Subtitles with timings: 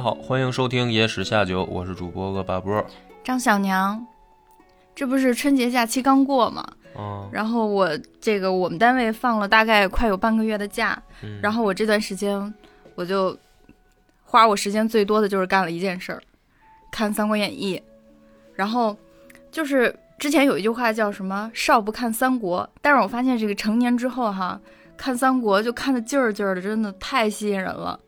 [0.00, 2.82] 家好，欢迎收听《野史下酒》，我是主播恶霸波。
[3.22, 4.02] 张小娘，
[4.94, 6.66] 这不是春节假期刚过吗？
[6.96, 12.54] 嗯，然后我这个我们单位放了大概快有半个月的假，嗯然后我这段时间
[12.94, 13.36] 我就
[14.24, 16.22] 花我时间最多的就是干了一件事儿，
[16.90, 17.76] 看《三国演义》，
[18.54, 18.96] 然后
[19.50, 24.58] 就是之前有一句话叫什么“少不看三国”，但是我发现这个成年之后哈，
[24.96, 28.00] 看三国就看的劲儿劲儿的，真的太吸引人了。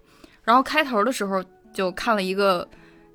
[0.43, 2.67] 然后开头的时候就看了一个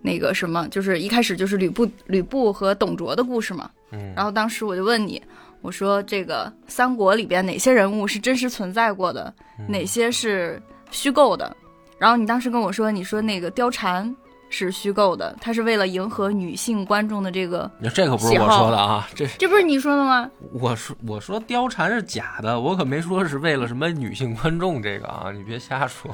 [0.01, 5.21] 那个什么，就是一开始就是吕布吕布和董卓的故事嘛，嗯，然后当时我就问你，
[5.61, 11.55] 我说这个三国里边哪些人物是真实存在过的，嗯哪些是虚构的？
[11.97, 14.15] 然后你当时跟我说，你说那个貂蝉
[14.49, 20.29] 是虚构的，他是为了迎合女性观众的这个，这可不是我说的啊，这这不是你说的吗？
[20.53, 26.13] 我说我说貂蝉是假的，我可没说是为了什么女性观众这个啊，你别瞎说。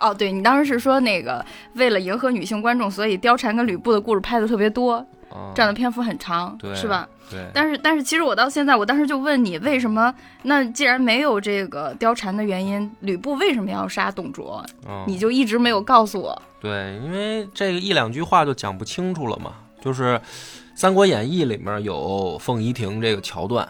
[0.00, 4.94] 哦，对你当时是说那个为了迎合女性观众，所以貂蝉跟吕布的故事拍的特别多，
[5.28, 7.06] 啊，占的篇幅很长，对是吧？
[7.30, 10.12] 对，但是但是其实我到现在，我当时就问你，为什么？
[10.42, 14.64] 那既然没有这个貂蝉的原因，吕布为什么要杀董卓？
[14.88, 16.42] 嗯你就一直没有告诉我。
[16.60, 19.52] 对，因为这个一两句话就讲不清楚了嘛。
[19.80, 20.18] 就是
[20.74, 23.66] 《三国演义》里面有凤仪亭这个桥段，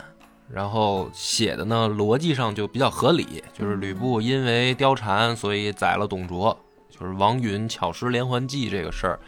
[0.52, 9.20] 然后写的呢逻辑上就比较合理，就是吕布因为貂蝉，所以宰了董卓，就是王允巧施连环计这个事儿，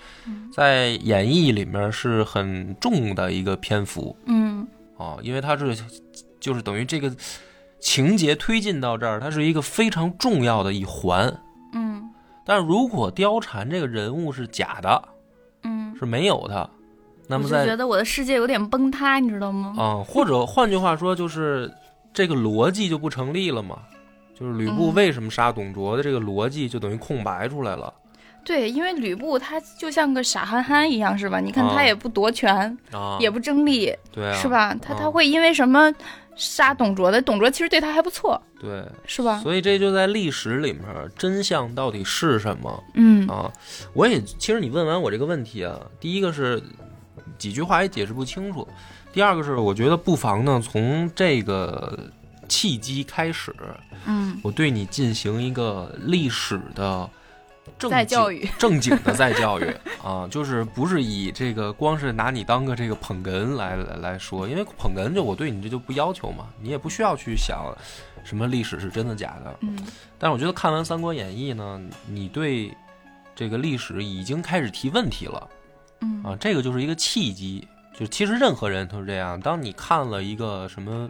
[0.53, 4.67] 在演义里面是很重的一个篇幅嗯。
[4.99, 5.77] 啊，因为它是
[6.39, 7.13] 就是等于这个
[7.81, 11.41] 情节推进到这儿，它是一个非常重要的一环。
[11.73, 12.11] 嗯。
[12.45, 15.09] 但是如果貂蝉这个人物是假的，
[15.63, 16.69] 嗯，是没有的，
[17.33, 19.75] 那么我就觉得我的世界有点崩塌，你知道吗？
[19.77, 21.73] 啊、或者换句话说，就是
[22.13, 23.79] 这个逻辑就不成立了嘛。
[24.39, 27.93] 就是吕布嗯为什么杀董卓的这个逻辑就等于空白出来了
[28.45, 31.39] 对，因为吕布他就像个傻憨憨一样，是吧？
[31.39, 34.49] 你看啊他也不夺权，啊，也不争利，对啊，是？
[34.49, 34.75] 吧？
[34.83, 35.93] 他啊他会因为什么
[36.35, 37.23] 杀董卓的？
[37.23, 39.39] 董卓其实对他还不错，对，是吧？
[39.45, 40.83] 所以这就在历史里面，
[41.17, 43.49] 真相到底是什么嗯啊？
[43.93, 46.61] 我也其实你问完我这个问题啊，第一个是
[47.43, 48.69] 几句话也解释不清楚，
[49.13, 51.99] 第二个是我觉得不妨呢从这个
[52.49, 53.53] 契机开始，
[54.07, 57.11] 嗯，我对你进行一个历史的
[57.81, 59.75] 正经再教育，正经的再教育。
[60.05, 67.77] 啊，就是不是以这个光是拿你当个这个捧哏来来来说，因为捧哏就我对你这就不要求嘛，你也不需要去想
[68.23, 69.57] 什么历史是真的假的。
[69.63, 69.77] 嗯。
[70.17, 72.73] 但是我觉得看完《三国演义》呢，你对
[73.35, 75.49] 这个历史已经开始提问题了
[76.03, 77.67] 嗯啊，这个就是一个契机。
[77.99, 81.09] 就其实任何人都是这样，当你看了一个什么。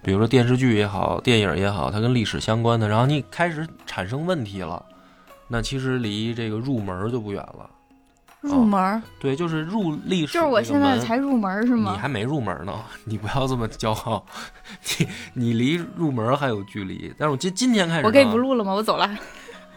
[0.00, 4.80] 比如说电视剧也好，电影也好，它跟历史相关的，然后你开始产生问题了，
[5.48, 7.68] 那其实离这个入门就不远了。
[8.40, 11.90] 入门儿对，就是入历史就是我现在才入门是吗？
[11.92, 12.72] 你还没入门呢，
[13.04, 14.24] 你不要这么骄傲，
[15.00, 17.12] 你你离入门还有距离。
[17.18, 18.72] 但是我今今天开始，我可以不录了吗？
[18.72, 19.10] 我走了。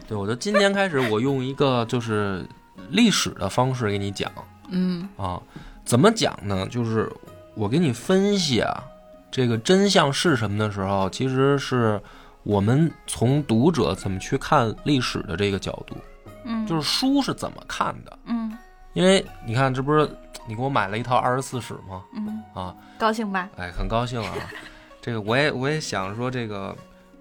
[0.08, 2.46] 对，我就今天开始，我用一个就是
[2.92, 4.32] 历史的方式给你讲
[4.72, 5.42] 嗯啊，
[5.86, 6.66] 怎么讲呢？
[6.68, 7.12] 就是
[7.56, 8.84] 我给你分析啊，
[9.30, 12.02] 这个真相是什么的时候，其实是
[12.44, 15.96] 我们从读者怎么去看历史的这个角度，
[16.46, 18.18] 嗯，就是书是怎么看的。
[18.26, 18.52] 嗯
[18.94, 20.06] 因为你看，这不是
[20.46, 22.04] 你给我买了一套二十四史吗？
[22.14, 23.48] 嗯，啊，高兴吧？
[23.56, 24.34] 哎，很高兴啊！
[25.02, 26.76] 这个我也我也想说，这个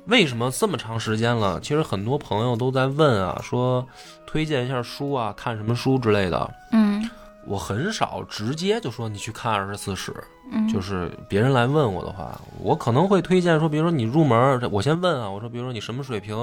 [0.06, 1.60] 为什么这么长时间了？
[1.60, 3.87] 其实很多朋友都在问啊，说
[4.27, 6.51] 推荐一下书啊，看什么书之类的。
[6.72, 7.09] 嗯
[7.47, 10.15] 我很少直接就说你去看二十四史，
[10.53, 16.37] 嗯，就是别人来问我的话，我可能会推荐说，比如说你入门，我先问啊，我说比如说你什么水平？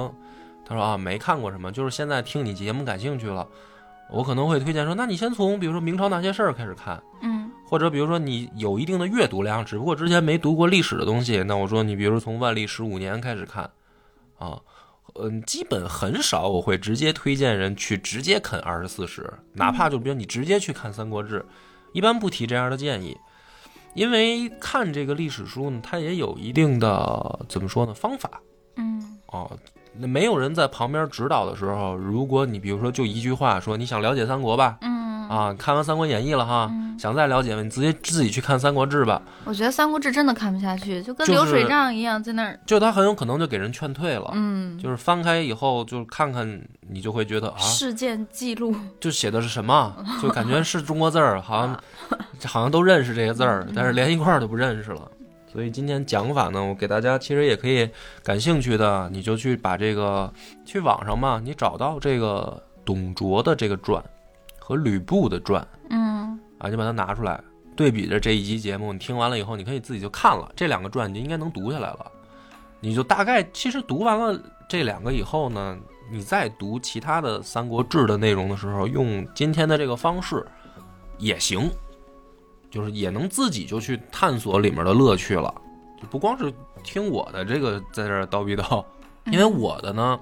[0.66, 3.46] 他说啊没看过什么，就是现在听你节目感兴趣了，
[4.10, 7.02] 我可能会推荐说，那你先从比如说明朝那些事儿开始看。
[7.22, 13.70] 嗯或者比如说你有一定的阅读量，只不过之前没读过历史的东西，那我说你比如从万历十五年开始看，
[14.38, 14.58] 啊，
[15.20, 21.40] 嗯，基本很少我会直接推荐人去直接啃二十四史，哪怕就比如你直接去看《三国志》，
[21.92, 23.16] 一般不提这样的建议，
[23.94, 28.30] 因为看这个历史书呢，它也有一定的怎么说呢方法
[28.76, 29.18] 嗯。
[29.26, 29.50] 哦，
[29.94, 35.28] 那没有人在旁边指导的时候，如果你比如说就一句话说你想了解三国吧，嗯。
[35.28, 44.30] 啊，看完《三国演义》了哈，嗯想再了解吗你直接自己去看《三国志》吧，我觉得《三国志》真的看不下去，就跟流水账一样，在那儿，就他很有可能就给人劝退了。
[44.34, 51.80] 嗯，就是翻开以后，就看看你就会觉得啊，事件记录，就写的是什么，就感觉是中国字儿，好像
[52.44, 55.08] 好像都认识这些字儿，但是连一块儿都不认识了。
[55.50, 57.88] 所以今天讲法呢，我给大家其实也可以
[58.22, 60.30] 感兴趣的，你就去把这个
[60.66, 64.02] 去网上嘛，你找到这个董卓的这个传
[64.58, 66.07] 和吕布的传嗯
[66.58, 67.40] 啊，你把它拿出来
[67.76, 72.12] 对比着这一集节目，你听完了以后，你可以自己就看了这两个传，你就应该能读下来了。
[72.80, 75.76] 你就大概其实读完了这两个以后呢，
[76.10, 80.46] 你再读其他的《三国志》的内容的时候，用今天的这个方式
[81.18, 81.70] 也行，
[82.70, 85.52] 就是也能自己就去探索里面的乐趣了，
[86.00, 86.52] 就不光是
[86.84, 88.84] 听我的这个在这叨逼叨，
[89.26, 90.18] 因为我的呢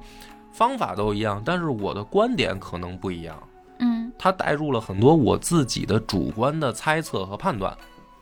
[0.53, 3.37] 方法都一样，但是我的观点可能不一样。
[3.79, 7.77] 嗯它带入了很多我自己的主观的猜测和判断，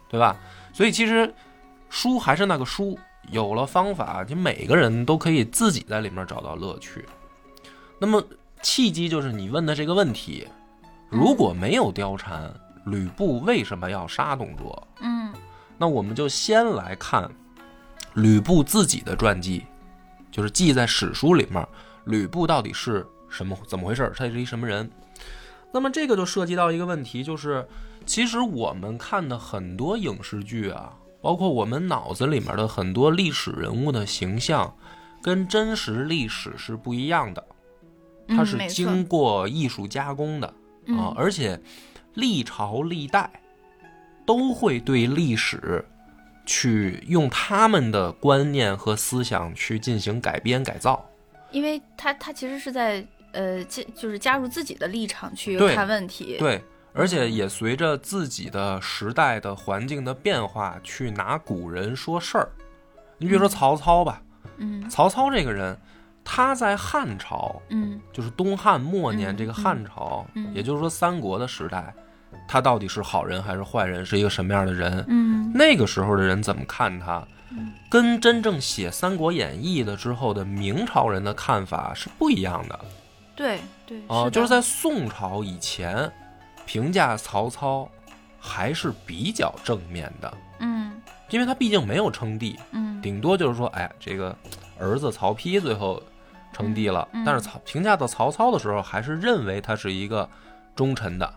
[0.08, 0.36] 对吧？
[0.72, 1.32] 所以其实
[1.88, 2.98] 书还是那个书，
[3.30, 7.04] 有了方法，你每个人都可以自己在里面找到乐趣。
[7.98, 8.22] 那么
[8.60, 10.46] 契机就是你问的这个问题，
[11.08, 12.52] 如果没有貂蝉，
[12.86, 14.88] 吕布为什么要杀董卓？
[15.00, 15.32] 嗯
[15.78, 17.30] 那我们就先来看
[18.14, 19.64] 吕布自己的传记，
[20.30, 21.66] 就是记在史书里面，
[22.04, 24.12] 吕布到底是什么怎么回事？
[24.16, 24.90] 他是一什么人？
[25.74, 27.66] 那么这个就涉及到一个问题，就是
[28.06, 34.72] 其实我们看的很多影视剧啊，包括我们脑子里面的很多历史人物的形象，
[35.20, 37.44] 跟真实历史是不一样的，
[38.28, 40.46] 嗯，它是经过艺术加工的。
[40.46, 40.54] 啊
[40.86, 41.58] 嗯，而且
[42.12, 43.28] 历朝历代
[44.24, 45.84] 都会对历史
[46.46, 51.04] 去用他们的观念和思想去进行改编改造。
[51.50, 62.48] 因为它它其实是在呃这就是加入自己的立场去看问题，对，而且也随着自己的时代的环境的变化，去拿古人说事儿。
[63.18, 64.22] 你比如说曹操吧，
[64.56, 64.88] 嗯。
[64.88, 65.76] 曹操这个人，
[66.24, 68.00] 他在汉朝，嗯。
[68.12, 71.94] 就是东汉末年嗯这个汉朝，嗯也就是说三国的时代，
[72.48, 75.04] 他到底是好人还是坏人，是一个什么样的人？
[75.08, 75.52] 嗯。
[75.54, 82.80] 那个时候的人怎么看他嗯，跟真正写《三国演义》的之后的明朝人的看法是不一样的
[83.34, 84.24] 对对啊。
[84.24, 86.10] 的就是在宋朝以前，
[86.66, 87.88] 评价曹操
[88.38, 91.00] 还是比较正面的，嗯
[91.30, 94.36] 因为他毕竟没有称帝，嗯顶多就是说，哎，这个
[94.78, 96.00] 儿子曹丕最后
[96.52, 100.28] 称帝了，但是曹评价到曹操的时候，还是认为他是一个
[100.76, 101.34] 忠臣的。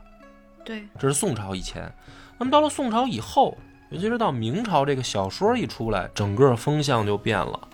[0.64, 1.92] 对这是宋朝以前。
[2.38, 3.58] 那么到了宋朝以后，
[3.90, 7.68] 尤其是到明朝，这个小说一出来，整个风向就变了，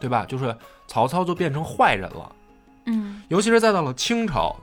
[0.00, 0.24] 对吧？
[0.26, 0.56] 就是
[0.88, 2.32] 曹操就变成坏人了。
[2.88, 4.56] 嗯尤其是再到了清朝，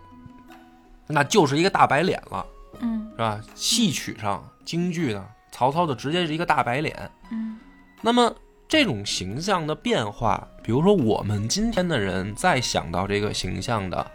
[1.07, 2.45] 那就是一个大白脸了，
[2.81, 3.39] 嗯是吧？
[3.55, 7.09] 戏曲上、京剧呢，曹操就直接是一个大白脸。
[7.31, 7.57] 嗯
[8.01, 8.35] 那么
[8.67, 14.05] 这种形象的变化，比如说我们今天的人再想到这个形象的，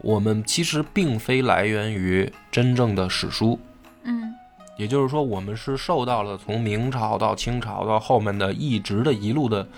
[0.00, 3.58] 我们其实并非来源于真正的史书。
[4.02, 4.34] 嗯
[4.76, 9.68] 也就是说，我们是受到了从明朝到清朝到后面的一直的一路的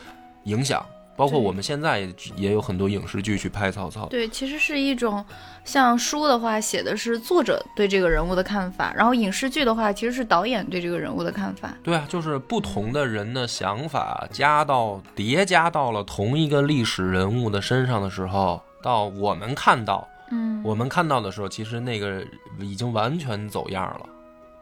[0.44, 0.86] 影响，
[1.22, 4.06] 包括我们现在也也有很多影视剧去拍曹操。
[4.06, 5.24] 对，其实是一种
[5.64, 11.72] 像书的话写的是作者对这个人物的看法，然后影视剧的话其实是导演对这个人物的看法。
[11.80, 22.20] 对啊，就是不同的人的想法加到叠加到了同一个历史人物的身上的时候，到我们看到嗯，我们看到的时候，其实那个
[22.58, 24.06] 已经完全走样了。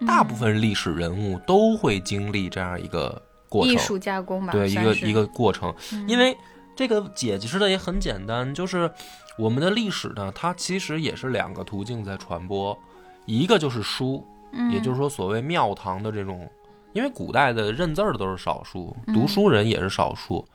[0.01, 5.75] 嗯大部分历史人物都会经历这样一个过程，艺术加工吧，对一个一个过程。
[5.93, 6.09] 嗯。
[6.09, 6.35] 因为
[6.75, 8.91] 这个解释的也很简单，就是
[9.37, 12.79] 我们的历史呢，它其实也是两个途径在传播，
[13.27, 14.71] 一个就是书，嗯。
[14.73, 16.49] 也就是说所谓庙堂的这种，
[16.95, 19.15] 因为古代的认字儿的都是少数，嗯。
[19.15, 20.47] 读书人也是少数，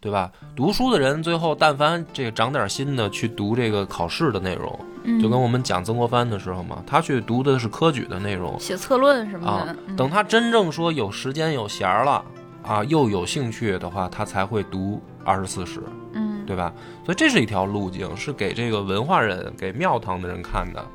[0.00, 0.10] 对。
[0.10, 0.30] 吧？
[0.56, 5.20] 读书的人最后但凡这个长点心的去读这个考试的内容，嗯。
[5.20, 9.96] 就跟我们讲曾国藩的时候嘛，他去读的是科举的内容写策论什么啊的，嗯。
[9.96, 12.24] 等他真正说有时间有闲儿了
[12.64, 15.82] 啊，又有兴趣的话，他才会读二十四史。
[16.14, 16.70] 嗯对吧？
[17.06, 20.86] 所以这是一条路径，是给这个文化人、给庙堂的人看的。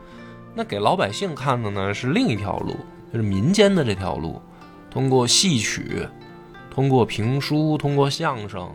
[0.54, 2.76] 那给老百姓看的呢，是另一条路，
[3.12, 4.40] 就是民间的这条路，
[4.92, 6.08] 通过戏曲，
[6.70, 8.70] 通过评书，通过相声，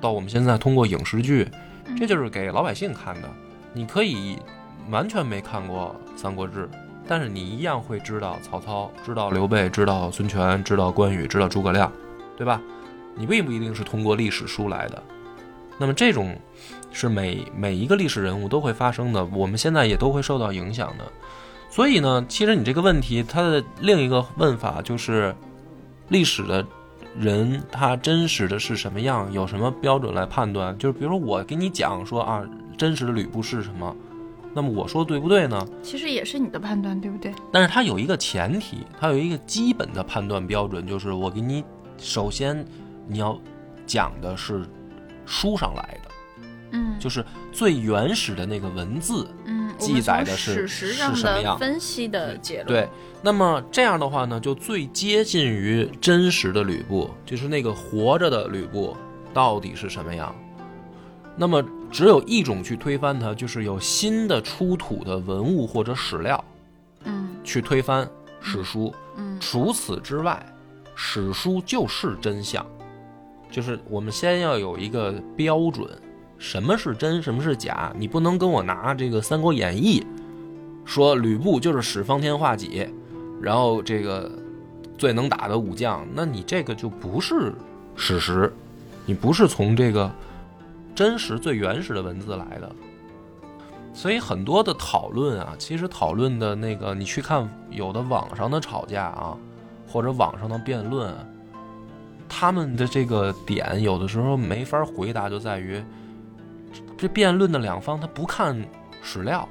[0.00, 1.48] 到我们现在通过影视剧，
[1.86, 3.28] 嗯这就是给老百姓看的。
[3.72, 4.36] 你可以
[4.90, 6.64] 完全没看过《三国志》，
[7.06, 11.92] 但是你一样会知道曹操，知道刘备，知道孙权，知道关羽，知道诸葛亮，
[12.36, 12.60] 对吧？
[13.14, 15.02] 你并不一定是通过历史书来的。
[15.78, 16.34] 那么这种
[16.92, 21.04] 是每每一个历史人物都会发生的，我们现在也都会受到影响的。
[21.70, 25.34] 所以呢，其实你这个问题，它的另一个问法就是，
[26.08, 26.66] 历史的
[27.18, 30.76] 人他真实的是什么样，有什么标准来判断？
[30.78, 32.42] 就是比如说我给你讲说啊，
[32.78, 33.94] 真实的吕布是什么，
[34.54, 35.66] 那么我说对不对呢？
[35.82, 37.34] 其实也是你的判断，对不对？
[37.52, 41.62] 但是它有一个前提，它有一个基本的判断标准，就是我给你
[41.98, 42.64] 首先
[43.06, 43.38] 你要
[43.86, 44.66] 讲的是
[45.24, 46.10] 书上来的，
[46.72, 49.26] 嗯，就是最原始的那个文字。
[49.44, 52.66] 嗯，记载的是史实上是什么样的分析的结论。
[52.66, 52.88] 对，
[53.22, 58.96] 那么这样的话呢，就最接近于真实的吕布，就是那个活着的吕布
[59.34, 60.34] 到底是什么样。
[61.36, 66.42] 那么只有一种去推翻它，就是有新的出土的文物或者史料
[67.04, 68.08] 嗯去推翻
[68.40, 68.94] 史书。
[69.16, 70.44] 嗯除此之外，
[70.98, 72.64] 史书就是真相，
[73.50, 75.86] 就是我们先要有一个标准，
[76.38, 77.92] 什么是真，什么是假。
[77.98, 80.00] 你不能跟我拿这个《三国演义》
[80.86, 82.88] 说吕布就是使方天画戟，
[83.42, 84.32] 然后这个
[84.96, 87.52] 最能打的武将，那你这个就不是
[87.94, 88.50] 史实，
[89.04, 90.10] 你不是从这个
[90.94, 92.72] 真实最原始的文字来的。
[93.92, 99.36] 所以很多的讨论啊，其实讨论的那个，你去看有的网上的吵架啊，
[99.96, 101.10] 或者网上的辩论，
[102.28, 105.82] 他们的这个点有的时候没法回答，就在于
[106.98, 108.54] 这辩论的两方他不看
[109.02, 109.48] 史料，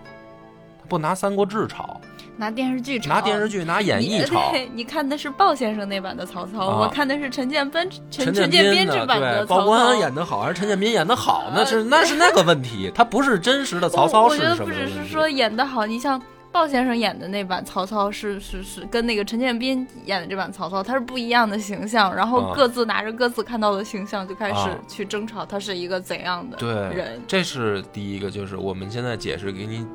[0.79, 1.99] 他不拿《三国志》吵，
[2.37, 4.51] 拿电视剧炒，拿电视剧、拿演义你吵。
[4.51, 9.97] 对，你看的是鲍先生那版的曹操，啊我看的是陈建斌陈建建斌的这版的对，包曹国安。
[9.97, 11.45] 演的好还是陈建斌演的好？
[11.55, 14.87] 那呃是那是那个问题，他不是真实的曹操我我觉得不只？
[14.89, 16.21] 是说演的好，你像
[16.55, 27.21] 鲍先生演的那版曹操是是是跟那个陈建斌演的这版曹操，他是不一样的形象，然后啊各自拿着各自看到的形象就开始啊去争吵，他是一个怎样的对人。
[27.27, 29.85] 这是第一个，就是我们现在解释给你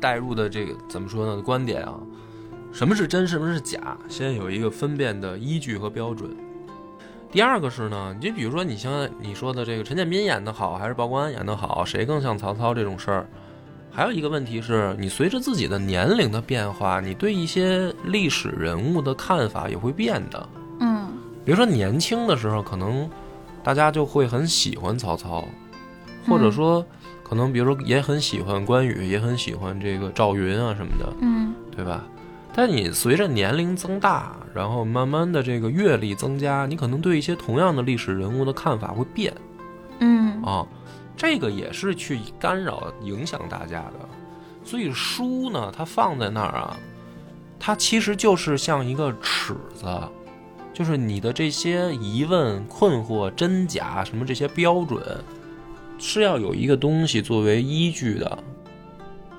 [0.00, 1.42] 带入的这个怎么说呢？
[1.42, 1.98] 观点啊，
[2.72, 6.30] 什么是真，什么是假，先有一个分辨的依据和标准。
[7.32, 13.26] 第二个是呢，你就比如说你像你说的这个陈建斌演的好，还是鲍国安演的好，谁更像曹操这种事儿，
[13.94, 20.48] 还有一个问题是你随着自己的年龄的变化，你对一些历史人物的看法也会变的。
[20.80, 21.06] 嗯。
[21.44, 23.08] 比如说年轻的时候，可能
[23.62, 25.44] 大家就会很喜欢曹操，
[26.26, 26.84] 或者说
[27.22, 31.54] 可能比如说也很喜欢关羽，也很喜欢这个赵云啊什么的，嗯。
[31.76, 32.02] 对吧？
[32.52, 39.32] 但你随着年龄增大，然后慢慢的这个阅历增加，你可能对一些同样的历史人物的看法会变。
[40.00, 40.42] 嗯。
[40.42, 40.66] 啊，
[41.16, 44.08] 这个也是去干扰影响大家的。
[44.64, 46.76] 所以书呢，它放在那儿啊，
[47.58, 49.86] 它其实就是像一个尺子，
[50.72, 55.02] 就是你的这些疑问、困惑、真假什么这些标准，
[55.98, 58.38] 是要有一个东西作为依据的，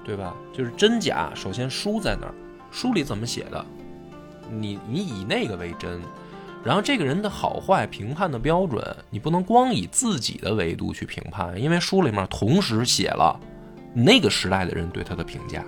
[0.03, 0.35] 对吧？
[0.53, 2.33] 就是真假，首先书在那儿，
[2.71, 3.65] 书里怎么写的，
[4.49, 5.99] 你你以那个为真。
[6.65, 13.39] 然后这个人的好坏评判的标准，你不能光以自己的维度去评判，因为书里面同时写了
[13.93, 15.63] 那个时代的人对他的评价，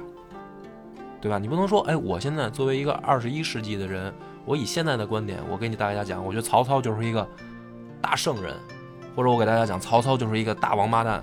[1.21, 1.37] 对吧？
[1.37, 4.11] 你不能说，哎，我现在作为一个二十一世纪的人，
[4.43, 7.27] 我以现在的观点，我给你大家讲，我觉得曹操就是一个
[8.01, 8.55] 大圣人，
[9.15, 11.21] 或者我给大家讲曹操就是一个大王八蛋。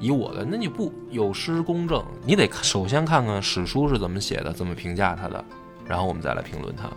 [0.00, 5.44] 以我的，那你不有失公正，你得首先看看史书是怎么写的，怎么评价他的，
[5.86, 6.90] 然后我们再来评论他。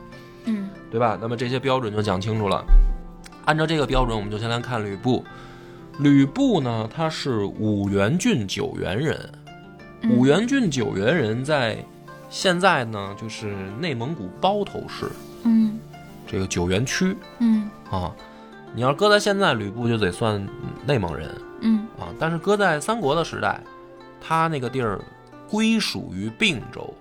[0.88, 1.18] 嗯对吧？
[1.22, 2.64] 那么这些标准就讲清楚了。
[3.46, 5.24] 按照这个标准，我们就先来看吕布。
[6.00, 9.30] 吕布呢，他是五原郡九原人。
[10.02, 11.84] 嗯五原郡九原人在
[12.30, 15.10] 现在呢，就是内蒙古包头市
[15.44, 15.80] 嗯
[16.28, 18.14] 这个九原区嗯啊。
[18.76, 20.46] 你要搁在现在，吕布就得算
[20.86, 21.30] 内蒙人
[21.62, 22.14] 嗯啊。
[22.20, 23.60] 但是搁在三国的时代，
[24.22, 25.02] 他那个地儿
[25.50, 26.94] 归属于并州。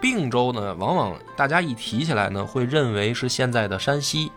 [0.00, 4.30] 并州呢，往往大家一提起来呢，会认为是现在的山西，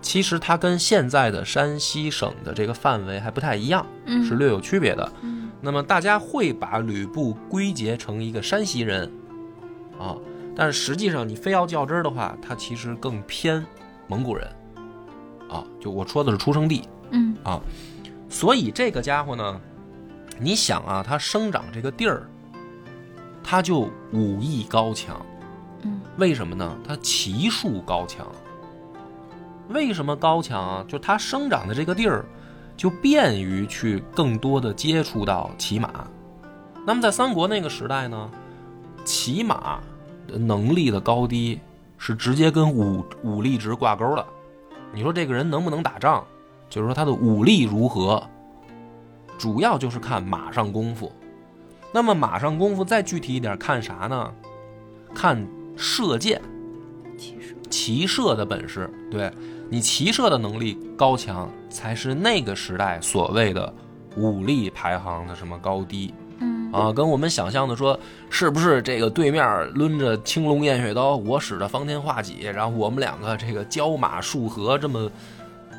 [0.00, 4.24] 其实它跟现在的山西省的这个范围还不太一样，嗯。
[4.24, 5.12] 是略有区别的。
[5.22, 5.50] 嗯。
[5.60, 9.10] 那么大家会把吕布归结成一个山西人，
[9.98, 10.16] 啊，
[10.56, 13.64] 但是实际上你非要较真儿的话，他其实更偏
[14.08, 14.44] 蒙古人，
[15.48, 17.36] 啊，就我说的是出生地，嗯。
[18.28, 19.60] 所以这个家伙呢，
[20.40, 22.26] 你想啊，他生长这个地儿，
[23.42, 25.20] 他就武艺高强，
[25.82, 26.76] 嗯为什么呢？
[26.86, 28.26] 他骑术高强。
[29.68, 30.84] 为什么高强啊？
[30.86, 32.24] 就他生长的这个地儿，
[32.76, 36.06] 就便于去更多的接触到骑马。
[36.86, 38.30] 那么在三国那个时代呢，
[39.04, 39.80] 骑马
[40.26, 41.58] 能力的高低
[41.96, 44.26] 是直接跟武武力值挂钩的。
[44.92, 46.22] 你说这个人能不能打仗，
[46.68, 48.22] 就是说他的武力如何，
[49.38, 51.10] 主要就是看马上功夫。
[51.92, 54.32] 那么马上功夫再具体一点，看啥呢？
[55.14, 55.46] 看
[55.76, 56.40] 射箭、
[57.18, 58.90] 骑射骑射的本事。
[59.10, 59.30] 对
[59.68, 63.72] 你骑射的能力高强，才是那个时代所谓的
[64.16, 66.14] 武力排行的什么高低。
[66.40, 67.98] 嗯啊，跟我们想象的说，
[68.30, 69.44] 是不是这个对面
[69.74, 75.10] 抡着青龙偃月刀，我使着方天画戟，然后我们两个这个交马数合这么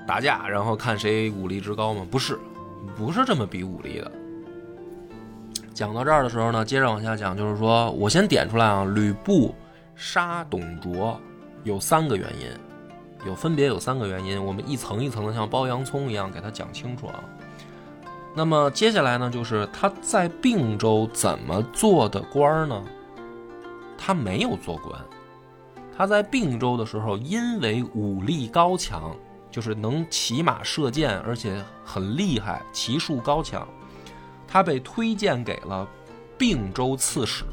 [0.07, 2.05] 打架，然后看谁武力值高吗？
[2.11, 2.37] 不是，
[2.95, 4.11] 不是这么比武力的。
[5.73, 9.53] 讲到这儿的时候呢，接着往下讲，就是说我先点出来啊，吕布
[9.95, 11.19] 杀董卓
[11.63, 12.47] 有三个原因，
[13.25, 17.23] 有分别有三个原因，我们一层一层的像剥洋葱一样给他讲清楚啊。
[18.35, 22.81] 那么接下来呢，就是他在并州怎么做的官儿呢？
[23.97, 24.99] 他没有做官，
[25.95, 29.15] 他在并州的时候，因为武力高强，
[29.49, 33.67] 就是能骑马射箭，而且很厉害，骑术高强，
[34.53, 35.89] 他被推荐给了
[36.37, 37.43] 并州刺史，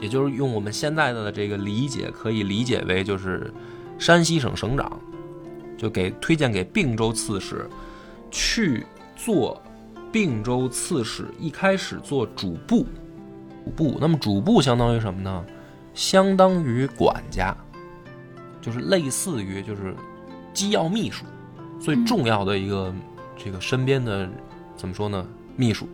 [0.00, 3.52] 也就是用我们现在的这个理解，可以理解为就是
[3.98, 4.98] 山西省省长，
[5.76, 7.68] 就给推荐给并州刺史
[8.30, 8.86] 去。
[9.16, 9.62] 做
[10.10, 12.84] 并州刺史，一开始做主簿，
[13.64, 13.96] 主簿。
[14.00, 15.44] 那么主簿相当于什么呢？
[15.94, 17.56] 相当于管家，
[18.60, 19.94] 就是类似于就是
[20.52, 21.24] 机要秘书，
[21.80, 22.92] 最重要的一个、
[23.38, 24.28] 这个身边的
[24.76, 25.24] 怎么说呢？
[25.56, 25.88] 秘书。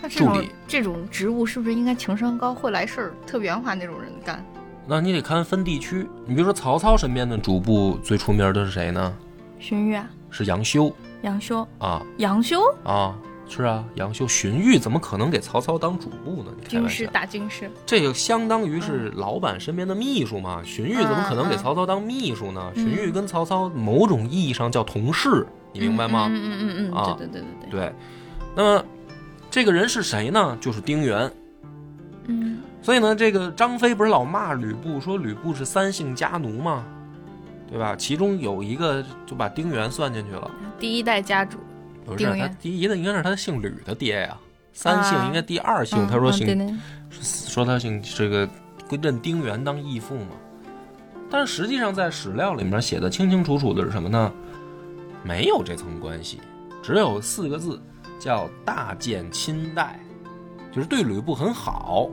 [0.00, 4.44] 那这种助理这种职务是不是应该情商高、会来事儿、特圆滑那种人干？
[4.86, 6.08] 那你得看分地区。
[6.26, 9.16] 你比如说曹操身边的主簿最出名的是谁呢？
[9.60, 10.92] 荀彧、是杨修
[11.22, 13.14] 杨修、啊杨修，啊，
[13.48, 14.26] 是啊，杨修。
[14.26, 16.50] 荀彧怎么可能给曹操当主簿呢？
[16.66, 17.10] 军师玩笑。
[17.12, 20.60] 大军师，这个相当于是老板身边的秘书嘛？
[20.64, 22.72] 荀彧怎么可能给曹操当秘书呢？
[22.74, 26.26] 嗯荀彧跟曹操某种意义上叫同事，你明白吗？
[26.28, 27.92] 嗯嗯嗯嗯啊嗯，对对对对对，对。
[28.56, 28.84] 那么
[29.52, 30.56] 这个人是谁呢？
[30.62, 31.30] 就是丁原。
[32.26, 36.82] 嗯所以呢，这个张飞不是老骂吕布说吕布是三姓家奴吗？
[37.68, 37.94] 对吧？
[37.94, 40.50] 其中有一个就把丁原算进去了。
[40.78, 41.58] 第一代家主，
[42.06, 44.38] 不是他第一的应该是他姓吕的爹呀，
[44.72, 45.98] 三姓啊应该第二姓。
[45.98, 48.48] 嗯他说姓说他姓这个
[49.02, 50.30] 认丁原当义父嘛，
[51.30, 54.32] 但是实际上在史料里面写的清清楚楚的是什么呢？
[55.22, 56.40] 没有这层关系，
[56.82, 57.78] 只有四个字
[58.22, 59.98] 叫大见亲代，
[60.70, 62.08] 就是对吕布很好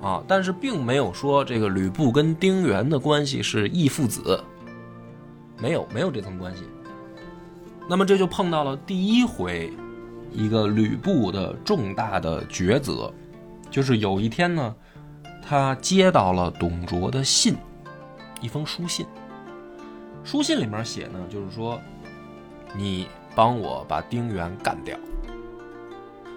[0.00, 4.40] 啊，但是并没有说这个吕布跟丁原的关系是义父子，
[5.60, 6.62] 没有没有这层关系。
[7.88, 9.72] 那么这就碰到了第一回
[10.30, 13.12] 一个吕布的重大的抉择，
[13.68, 14.72] 就是有一天呢，
[15.44, 17.56] 他接到了董卓的信，
[18.40, 19.04] 一封书信。
[20.22, 21.80] 书信里面写呢，就是说，
[22.76, 24.96] 你帮我把丁原干掉。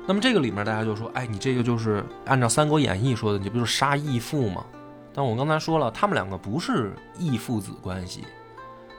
[0.08, 4.63] 那么这个里面大家就说，哎，你这个就是按照《三国演义》说的，你不就是杀义父吗？
[5.13, 8.24] 但我刚才说了，他们两个不是义父子关系。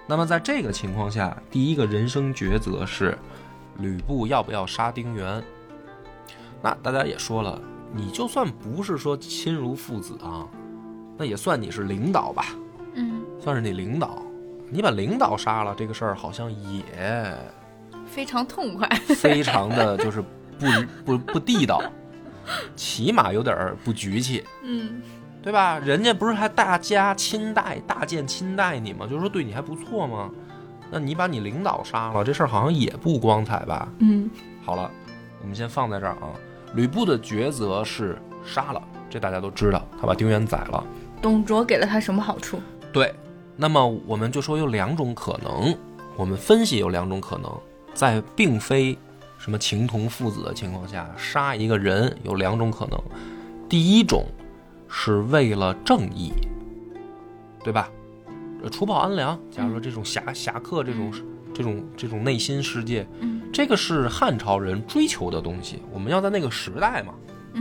[0.07, 3.17] 那么在这个情况下，第一个人生抉择是，
[3.79, 5.43] 吕布要不要杀丁原？
[6.63, 7.61] 那大家也说了，
[7.93, 10.47] 你就算不是说亲如父子啊，
[11.17, 12.47] 那也算你是领导吧，
[12.95, 14.23] 嗯，算是你领导。
[14.69, 16.83] 你把领导杀了，这个事儿好像也
[18.07, 20.25] 非常痛快，非常的就是
[20.59, 20.67] 不
[21.05, 21.83] 不不地道，
[22.75, 25.01] 起码有点儿不局气，嗯
[25.43, 25.79] 对吧？
[25.79, 29.07] 人家不是还大家亲待、大见亲待你吗？
[29.07, 30.29] 就是说对你还不错吗？
[30.91, 33.89] 那你把你领导杀了，这事儿好像也不光彩吧？
[34.01, 34.29] 嗯
[34.65, 34.91] 好了，
[35.41, 36.31] 我们先放在这儿啊。
[36.75, 40.85] 吕布的抉择是杀了，这大家都知道，他把丁原宰了。
[41.23, 42.61] 董卓给了他什么好处？
[42.93, 43.15] 对，
[43.57, 45.77] 那么我们就说有两种可能，
[46.17, 47.53] 我们分析有两种可能，
[47.95, 48.99] 在并非
[49.47, 53.01] 什么情同父子的情况下杀一个人有两种可能。
[53.69, 54.27] 第一种
[54.89, 56.33] 是为了正义，
[57.63, 57.89] 对吧？
[58.61, 61.13] 呃除暴安良，假如说这种侠侠客这种
[61.55, 65.81] 这种这种内心世界，嗯这个是汉朝人追求的东西。
[65.93, 67.15] 我们要在那个时代嘛，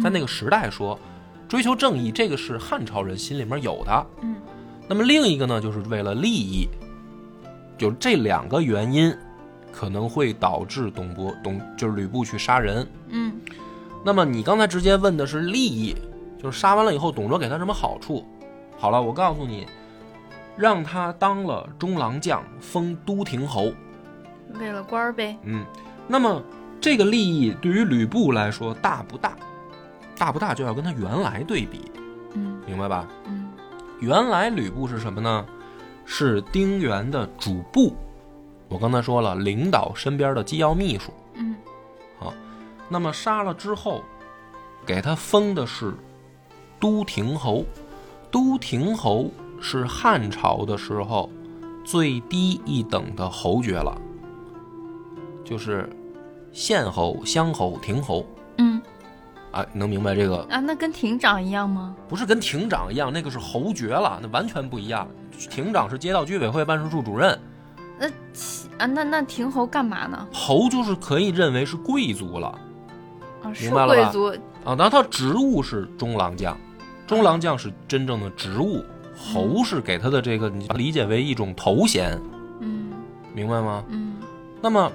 [0.03, 0.99] 在那个时代说，
[1.47, 4.07] 追求正义，这个是汉朝人心里面有的。
[4.23, 4.35] 嗯
[4.87, 6.67] 那么另一个呢，就是为了利益，
[7.77, 9.15] 就这两个原因，
[9.75, 12.87] 可能会导致董伯董就是吕布去杀人。
[13.09, 13.33] 嗯
[14.05, 15.95] 那么你刚才直接问的是利益，
[16.41, 18.23] 就是杀完了以后，董卓给他什么好处？
[18.77, 19.65] 好了，我告诉你，
[20.55, 23.73] 让他当了中郎将，封都亭侯。
[24.59, 25.35] 为了官儿呗。
[25.43, 25.65] 嗯，
[26.07, 26.41] 那么
[26.79, 29.35] 这个利益对于吕布来说大不大？
[30.17, 31.91] 大不大就要跟他原来对比，
[32.35, 33.07] 嗯明白吧？
[33.27, 33.49] 嗯
[33.99, 35.45] 原来吕布是什么呢？
[36.05, 37.95] 是丁原的主簿。
[38.69, 41.11] 我刚才说了，领导身边的机要秘书。
[41.35, 41.55] 嗯
[42.87, 44.03] 那么杀了之后，
[44.85, 45.93] 给他封的是
[46.79, 47.65] 都亭侯。
[48.31, 51.29] 都亭侯是汉朝的时候
[51.85, 53.95] 最低一等的侯爵了，
[55.45, 55.89] 就是
[56.51, 58.25] 县侯、乡侯、亭侯
[58.57, 58.81] 嗯
[59.53, 60.45] 啊，能明白这个？
[60.49, 61.95] 啊，那跟亭长一样吗？
[62.09, 65.07] 不是跟亭长一样，那个是侯爵了，那完全不一样。
[65.49, 67.39] 亭长是街道居委会办事处主任，
[67.97, 70.27] 那其啊，那那亭侯干嘛呢？
[70.33, 72.47] 侯就是可以认为是贵族了
[73.41, 74.25] 啊，是明白了吧贵族。
[74.65, 74.75] 啊。
[74.77, 76.57] 那他职务是中郎将，
[77.07, 78.83] 中郎将是真正的职务，
[79.15, 82.19] 侯是给他的这个，你理解为一种头衔，
[82.59, 82.91] 嗯
[83.33, 83.83] 明白吗？
[83.89, 84.15] 嗯
[84.61, 84.91] 那么，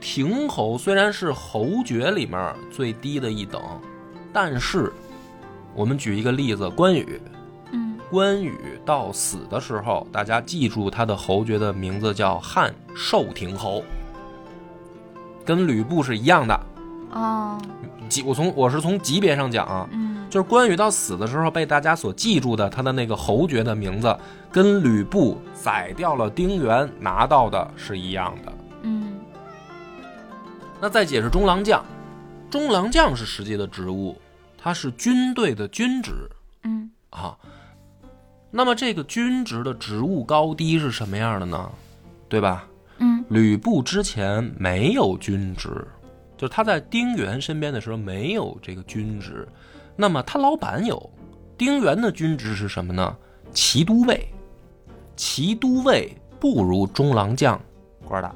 [0.00, 3.60] 亭侯虽然是侯爵里面最低的一等，
[4.32, 4.92] 但是
[5.74, 7.37] 我们举一个例子，关羽，嗯
[8.10, 13.82] 关羽到死的时候，大家记住他的侯爵的名字叫汉寿亭侯，
[15.44, 16.60] 跟吕布是一样的。
[17.12, 17.58] 哦
[18.08, 24.16] 级我从我是从级别上讲啊，嗯就是关羽到死的时候被大家所记住的他的那个侯爵的名字，
[24.50, 28.52] 跟吕布宰掉了丁原拿到的是一样的。
[28.82, 29.18] 嗯
[30.80, 31.84] 那再解释中郎将，
[32.50, 34.18] 中郎将是实际的职务，
[34.56, 36.12] 他是军队的军职
[36.62, 37.36] 嗯啊。
[38.50, 41.70] 那么这个军职的职务高低是什么样的呢？
[42.28, 42.66] 对吧？
[42.98, 45.86] 嗯吕布之前没有军职，
[46.36, 49.46] 就是他在丁原身边的时候没有这个军职，
[49.96, 51.10] 那么他老板有。
[51.56, 53.16] 丁原的军职是什么呢？
[53.52, 54.28] 骑都尉，
[55.16, 57.60] 骑都尉不如中郎将
[58.04, 58.32] 官大，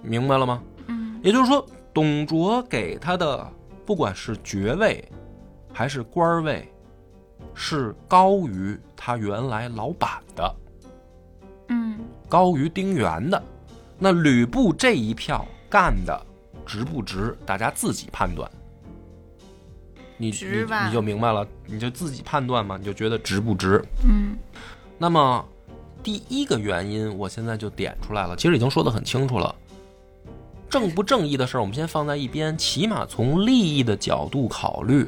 [0.00, 0.62] 明白了吗？
[0.86, 3.46] 嗯也就是说，董卓给他的
[3.84, 5.04] 不管是爵位
[5.72, 6.68] 还是官位，
[7.54, 10.54] 是高于他原来老板的。
[11.68, 13.42] 嗯高于丁原的。
[13.98, 16.20] 那吕布这一票干的
[16.66, 17.36] 值不值？
[17.46, 18.50] 大家自己判断。
[20.16, 23.84] 你你你就明白了，你就自己判断嘛，你就觉得值不值？
[24.04, 24.36] 嗯
[24.98, 25.44] 那么
[26.02, 29.54] 第一个原因，我现在就点出来了，其实已经说得很清楚了。
[30.68, 35.06] 正不正义的事儿，我们先放在一边，起码从利益的角度考虑，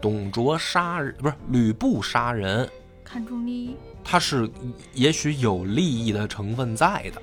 [0.00, 2.68] 董卓杀人不是吕布杀人，
[3.04, 3.76] 看重利益。
[4.04, 4.48] 他是
[4.94, 7.22] 也许有利益的成分在的。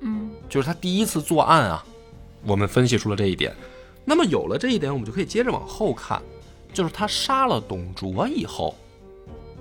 [0.00, 1.84] 嗯就是他第一次作案啊，
[2.44, 3.54] 我们分析出了这一点。
[4.04, 6.22] 那么有了这一点，我们就可以接着往后看，
[6.72, 8.74] 就是他杀了董卓以后，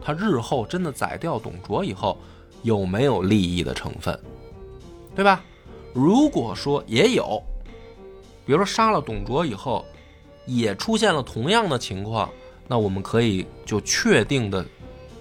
[0.01, 2.17] 他日后真的宰掉董卓以后，
[2.61, 4.17] 有没有利益的成分，
[5.15, 5.43] 对吧？
[5.93, 7.41] 如果说也有，
[8.45, 9.83] 比如说杀了董卓以后，
[10.47, 12.27] 也出现了同样的情况，
[12.67, 14.65] 那我们可以就确定的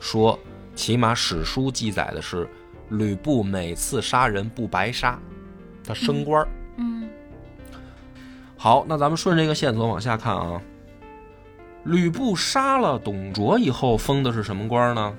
[0.00, 0.38] 说，
[0.74, 2.48] 起码史书记载的是
[2.88, 5.20] 吕布每次杀人不白杀，
[5.84, 6.48] 他升官儿。
[6.78, 7.08] 嗯
[8.56, 10.62] 好，那咱们顺这个线索往下看啊。
[11.84, 15.14] 吕布杀了董卓以后，封的是什么官呢？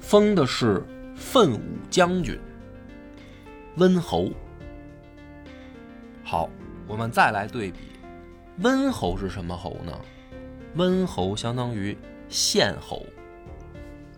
[0.00, 2.38] 封的是奋武将军、
[3.76, 4.30] 温侯。
[6.22, 6.50] 好，
[6.86, 7.78] 我们再来对比，
[8.58, 9.92] 温侯是什么侯呢？
[10.74, 11.96] 温侯相当于
[12.28, 13.02] 县侯，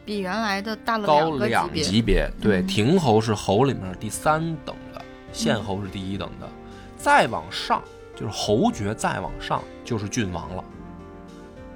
[0.04, 2.30] 比原来的大了高两两级别。
[2.40, 5.00] 对，嗯亭侯是侯里面第三等的，
[5.32, 6.48] 县侯是第一等的，
[6.96, 7.82] 再往上
[8.14, 10.64] 就是侯爵，再往上就是郡王了，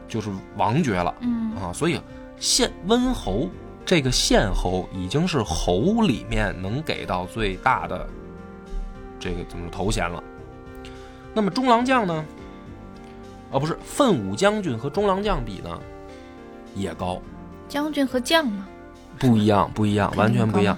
[0.09, 1.73] 就是王爵了嗯啊。
[1.73, 2.01] 所以
[2.39, 3.49] 县温侯
[3.85, 8.07] 这个县侯已经是侯里面能给到最大的
[9.21, 10.23] 这个怎么说头衔了。
[11.35, 12.25] 那么中郎将呢？
[13.53, 15.79] 啊，不是奋武将军和中郎将比呢，
[16.75, 17.21] 也高。
[17.69, 18.67] 将军和将吗。
[19.19, 20.77] 不一样，不一样，完全不一样。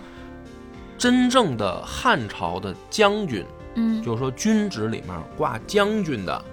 [0.99, 6.45] 真正的汉朝的将军，嗯就是说军职里面挂将军的，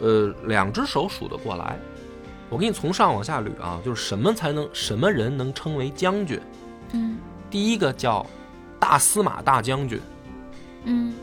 [0.00, 1.78] 呃，两只手数得过来。
[2.48, 6.40] 我给你从上往下捋啊，就是什么才能什么人能称为将军？
[6.92, 7.18] 嗯
[7.48, 8.24] 第一个叫
[8.78, 10.00] 大司马大将军
[10.84, 11.14] 嗯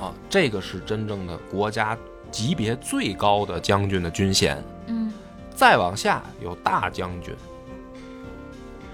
[0.00, 1.96] 啊，这个是真正的国家
[2.30, 4.62] 级别最高的将军的军衔。
[4.86, 5.12] 嗯
[5.54, 7.34] 再往下有大将军，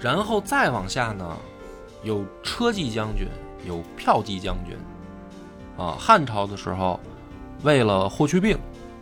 [0.01, 1.37] 然后再往下呢，
[2.01, 3.27] 有车骑将军，
[3.67, 4.75] 有骠骑将军。
[5.77, 6.99] 啊，汉朝的时候，
[7.61, 8.57] 为了霍去病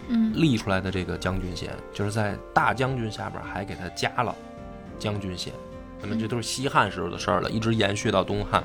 [0.10, 4.36] 嗯立出来的这个将军衔，就是在大将军下边还给他加了
[5.00, 5.54] 将军衔。
[6.02, 8.62] 那么这都是西汉时候的事儿了，一直延续到东汉。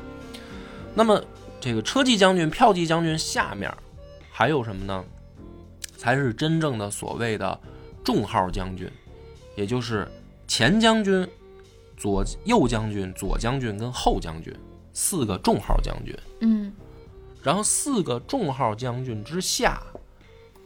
[0.92, 1.22] 那么
[1.61, 3.72] 这个车骑将军、骠骑将军下面
[4.33, 5.04] 还有什么呢？
[5.99, 7.61] 才是真正的所谓的
[8.03, 8.89] 重号将军，
[9.57, 10.09] 也就是
[10.47, 11.29] 前将军、
[11.97, 14.55] 左右将军、左将军跟后将军
[14.95, 16.17] 四个重号将军。
[16.41, 16.73] 嗯
[17.43, 19.81] 然后四个重号将军之下，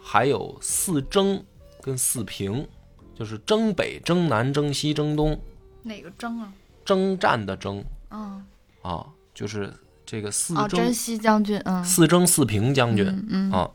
[0.03, 1.42] 还有四征
[1.81, 2.66] 跟四平，
[3.14, 5.38] 就是征北、征南、征西、征东，
[5.83, 6.53] 哪个征啊？
[6.85, 8.45] 征战的征嗯，
[8.81, 9.73] 啊，就是
[10.05, 13.07] 这个四哦，征、征西将军，嗯，四征四平将军。
[13.07, 13.71] 嗯嗯啊，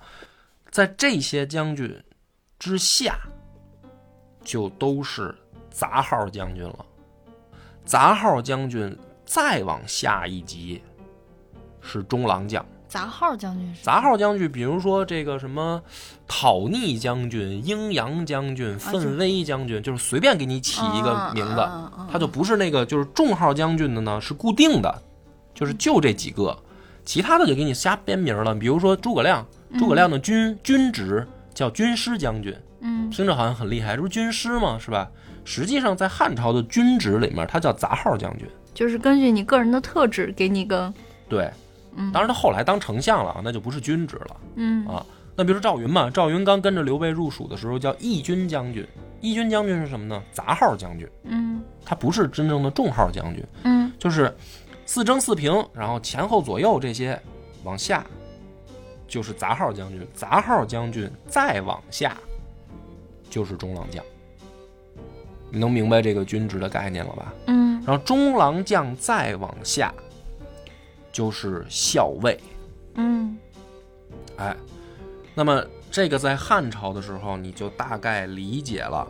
[0.77, 1.91] 在这些将军
[2.59, 3.17] 之下，
[4.43, 5.33] 就都是
[5.71, 6.85] 杂号将军了。
[7.83, 10.79] 杂号将军再往下一级
[11.81, 12.63] 是中郎将。
[12.87, 15.81] 杂号将军是杂号将军，比如说这个什么
[16.27, 21.67] 讨逆将军、阴阳将军、啊奋威将军，就是随便给你起一个名字，
[22.11, 25.01] 他就不是那个就是重号将军的呢，是固定的，
[25.55, 26.55] 就是就这几个，
[27.03, 28.53] 其他的就给你瞎编名了。
[28.53, 29.43] 比如说诸葛亮，
[29.77, 33.09] 诸葛亮的军、军职叫军师将军，嗯。
[33.09, 34.77] 听着好像很厉害，这不是军师吗？
[34.79, 35.09] 是吧？
[35.43, 38.47] 实际上在汉朝的军职里面，他叫杂号将军。
[38.73, 40.93] 就是根据你个人的特质给你个，
[41.27, 41.49] 对，
[41.95, 42.11] 嗯。
[42.11, 44.37] 当然他后来当丞相了啊，那就不是军职了。
[44.55, 44.85] 嗯。
[44.87, 45.05] 啊
[45.39, 48.83] 那比如说赵云嘛，赵云刚跟着刘备入蜀的时候叫义军将军，
[49.21, 50.19] 义军将军是什么呢？
[50.31, 51.61] 杂号将军，嗯。
[51.85, 53.91] 他不是真正的重号将军，嗯。
[53.99, 54.35] 就是
[54.87, 57.21] 四征四平，然后前后左右这些
[57.63, 58.03] 往下
[59.07, 62.17] 就是杂号将军，杂号将军再往下
[63.29, 64.03] 就是中郎将。
[65.49, 67.33] 你能明白这个军职的概念了吧？
[67.47, 69.93] 嗯然后中郎将再往下
[71.09, 72.37] 就是校尉，
[72.95, 73.37] 嗯
[74.35, 74.55] 哎，
[75.33, 79.07] 那么这个在汉朝的时候，你就大概理解了。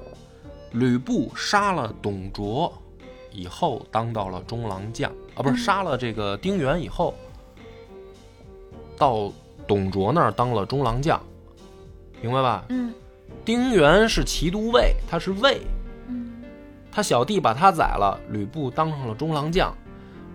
[0.73, 2.71] 吕布杀了董卓
[3.31, 7.15] 以后，当到了中郎将啊，不是杀了这个丁原以后，
[8.95, 9.31] 到
[9.67, 11.21] 董卓那儿当了中郎将，
[12.21, 12.63] 明白吧？
[12.69, 12.93] 嗯
[13.43, 15.61] 丁原是骑都尉，他是尉，
[16.07, 16.43] 嗯
[16.91, 19.73] 他小弟把他宰了，吕布当上了中郎将，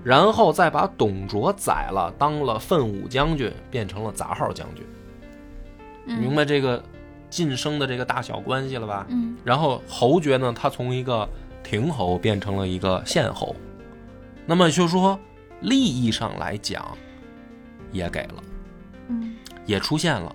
[0.02, 4.84] 然后再把董卓宰了，当了奋武将军，变成了杂号将军。
[6.06, 6.82] 嗯，明白这个
[7.28, 9.06] 晋升的这个大小关系了吧？
[9.10, 11.28] 嗯然后侯爵呢，他从一个
[11.62, 13.54] 亭侯变成了一个县侯，
[14.46, 15.18] 那么就说
[15.60, 16.96] 利益上来讲，
[17.90, 18.51] 也给了，嗯
[19.66, 20.34] 也出现了，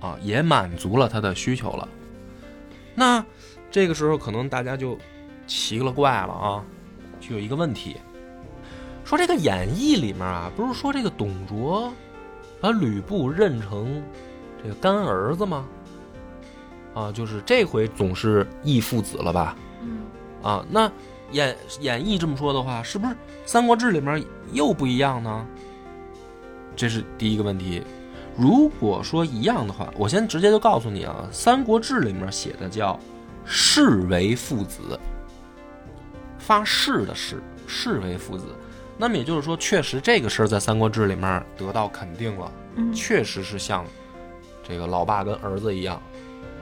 [0.00, 1.88] 啊，也满足了他的需求了。
[2.94, 3.24] 那
[3.70, 4.98] 这个时候可能大家就
[5.46, 6.64] 奇了怪了啊，
[7.20, 7.96] 就有一个问题，
[9.04, 11.92] 说这个演义里面啊，不是说这个董卓
[12.60, 14.02] 把吕布认成
[14.62, 15.66] 这个干儿子吗？
[16.94, 19.56] 啊，就是这回总是义父子了吧？
[19.82, 20.02] 嗯
[20.42, 20.90] 啊，那
[21.32, 23.12] 演演义这么说的话，是不是
[23.44, 25.46] 《三国志》里面又不一样呢？
[26.76, 27.82] 这是第一个问题。
[28.36, 32.98] 如果说一样的话，我先直接就告诉你啊，《三国志》里面写的叫
[33.46, 34.98] “士为父子”，
[36.38, 38.46] 发誓的誓，誓为父子。
[38.96, 43.84] 那么也就是说，确实这个事儿在《三国志》里面得到肯定了，嗯确实是像
[44.66, 45.96] 这个老爸跟儿子一样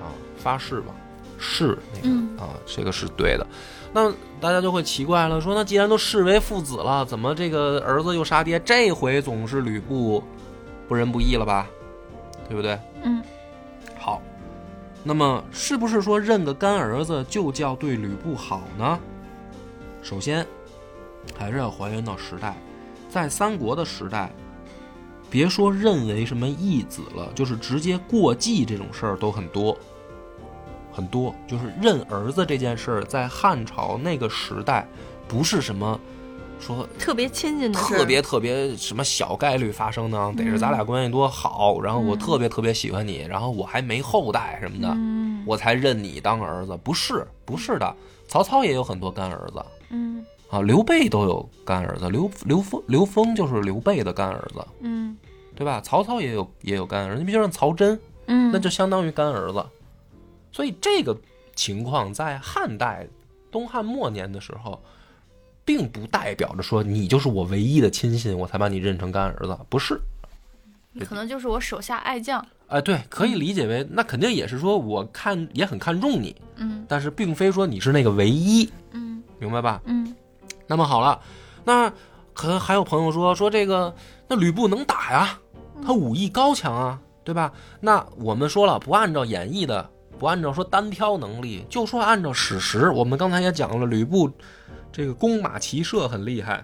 [0.01, 0.95] 啊，发誓吧，
[1.39, 3.47] 誓那个、嗯啊，这个是对的。
[3.93, 8.59] 那大家就会奇怪了，说那既然都视为父子了，怎么这个儿子又杀爹？
[8.61, 10.25] 这回总是吕布
[10.93, 11.67] 不仁不义了吧？
[12.47, 12.79] 对不对？
[13.03, 13.23] 嗯
[13.99, 14.21] 好，
[15.03, 19.01] 那么是不是说认个干儿子就叫对吕布好呢？
[20.03, 20.47] 首先，
[21.35, 22.55] 还是要还原到时代，
[23.09, 24.31] 在三国的时代，
[25.31, 29.75] 别说认为什么义子了，就是直接过继这种事儿都很多，
[30.93, 31.35] 很多。
[31.49, 34.87] 就是认儿子这件事儿，在汉朝那个时代，
[35.27, 35.99] 不是什么
[36.63, 40.33] 说特别亲近的事特别特别什么小概率发生呢？
[40.37, 45.43] 得是咱俩关系多好，然后我嗯特别特别喜欢你，然后我还没后代什么的，嗯。
[45.45, 46.79] 我才认你当儿子。
[46.85, 47.97] 不是，不是的，
[48.29, 49.65] 曹操也有很多干儿子。
[49.91, 50.25] 嗯。
[50.49, 55.17] 啊，刘备都有干儿子，刘刘封刘封就是刘备的干儿子，嗯。
[55.55, 55.81] 对吧？
[55.83, 59.65] 曹操也有也有干儿子，你比如说曹真，嗯，那就相当于干儿子。
[60.53, 61.17] 所以这个
[61.55, 63.07] 情况在汉代
[63.51, 64.81] 东汉末年的时候，
[65.65, 70.01] 并不代表着说你就是我唯一的亲信，我才把你认成干儿子，不是。
[71.07, 72.45] 可能就是我手下爱将。
[72.67, 79.81] 哎，对，可以理解为那肯定也是说我看也很看重你，嗯但是并非说你是那个唯一，嗯明白吧？
[79.87, 80.15] 嗯
[80.67, 81.21] 那么好了，
[81.65, 81.91] 那
[82.35, 83.95] 可能还有朋友说说这个，
[84.29, 85.39] 那吕布能打呀，
[85.85, 87.53] 他武艺高强啊，对吧？
[87.81, 94.31] 那我们说了，不按照演绎的，不按照说单挑能力，就说按照史实，我们刚才也讲了，吕布
[94.93, 96.63] 这个弓马骑射很厉害，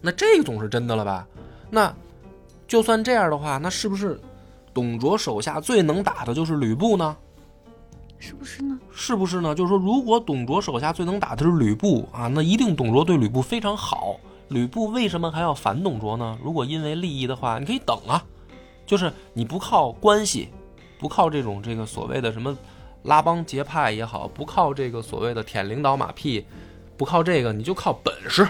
[0.00, 1.26] 那这个总是真的了吧？
[1.68, 1.92] 那
[2.68, 4.18] 就算这样的话，那是不是
[4.72, 7.16] 董卓手下最能打的就是吕布呢？
[8.18, 8.78] 是不是呢？
[8.92, 9.52] 是不是呢？
[9.52, 14.16] 就是说，如果董卓手下最能打的是吕布啊，那一定董卓对吕布非常好，
[14.48, 16.38] 吕布为什么还要反董卓呢？
[16.40, 18.24] 如果因为利益的话，你可以等啊，
[18.86, 20.50] 就是你不靠关系，
[21.00, 22.56] 不靠这种这个所谓的什么
[23.02, 26.46] 拉帮结派也好，不靠这个所谓的舔领导马屁，
[27.02, 28.46] 不靠这个，你就靠本事，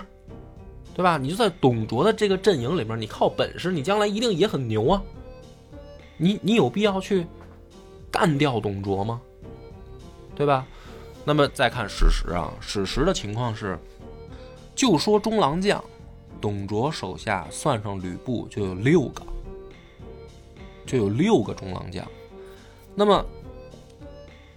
[0.95, 1.17] 对吧？
[1.17, 5.03] 你就在董卓的这个阵营里面，你靠本事，你将来一定也很牛啊。
[6.19, 7.27] 你你有必要去
[8.11, 9.23] 干掉董卓吗？
[10.35, 10.67] 对吧？
[11.25, 13.79] 那么再看史实啊，史实的情况是，
[14.75, 15.83] 就说中郎将，
[16.38, 19.23] 董卓手下算上吕布就有六个，
[20.85, 22.07] 就有六个中郎将。
[22.95, 23.25] 那么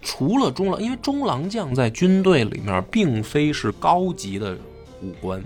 [0.06, 4.56] 除了中郎，因为中郎将在军队里面并非是高级的
[5.02, 5.44] 武官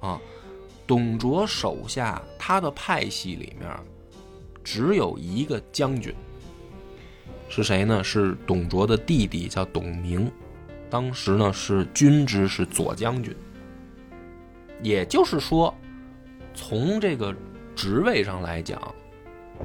[0.00, 0.18] 啊，
[0.86, 3.70] 董卓手下他的派系里面
[4.64, 6.12] 只有一个将军。
[7.50, 8.02] 是谁呢？
[8.02, 10.32] 是董卓的弟弟，叫董明，
[10.88, 13.36] 当时呢是军职是左将军。
[14.82, 15.74] 也就是说，
[16.54, 17.34] 从这个
[17.76, 18.80] 职位上来讲，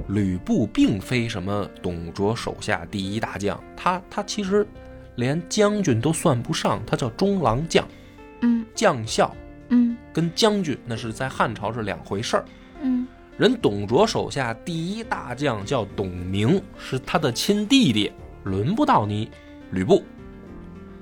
[0.07, 4.65] 吕布并非什么董卓手下第一大将，他他其实
[5.15, 7.87] 连将军都算不上，他叫中郎将，
[8.41, 9.33] 嗯将校
[9.69, 12.45] 嗯跟将军那是在汉朝是两回事儿。
[12.81, 18.11] 嗯人董卓手下第一大将叫董明，是他的亲弟弟，
[18.43, 19.29] 轮不到你
[19.71, 20.03] 吕布。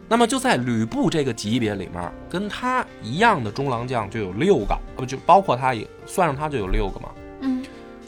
[0.09, 7.09] 那么就在吕布这个级别里面，跟他一样的中郎将就有六个，不就包括他也算上他就有六个嘛。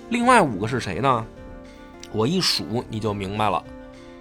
[0.06, 1.26] 嗯另外五个是谁呢？
[2.12, 3.64] 我一数你就明白了，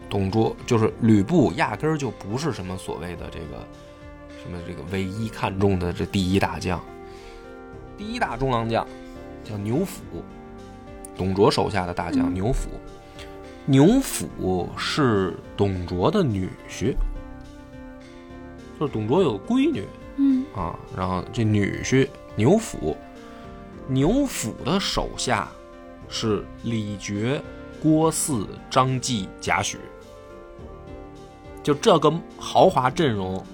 [0.08, 3.66] 董卓就是吕布，压根儿就不是什么所谓的这个
[4.42, 6.80] 什么这个唯一看重的这第一大将。
[7.96, 8.84] 第一大中郎将
[9.44, 10.02] 叫牛辅，
[11.16, 12.70] 董卓手下的大将嗯牛辅。
[13.66, 16.94] 牛辅是董卓的女婿，
[18.80, 19.84] 就是董卓有闺女，
[20.16, 22.96] 嗯啊，然后这女婿牛辅，
[23.86, 25.48] 牛辅的手下
[26.08, 27.40] 是李傕、
[27.82, 29.76] 郭汜、张继、贾诩，
[31.62, 33.44] 就这个豪华阵容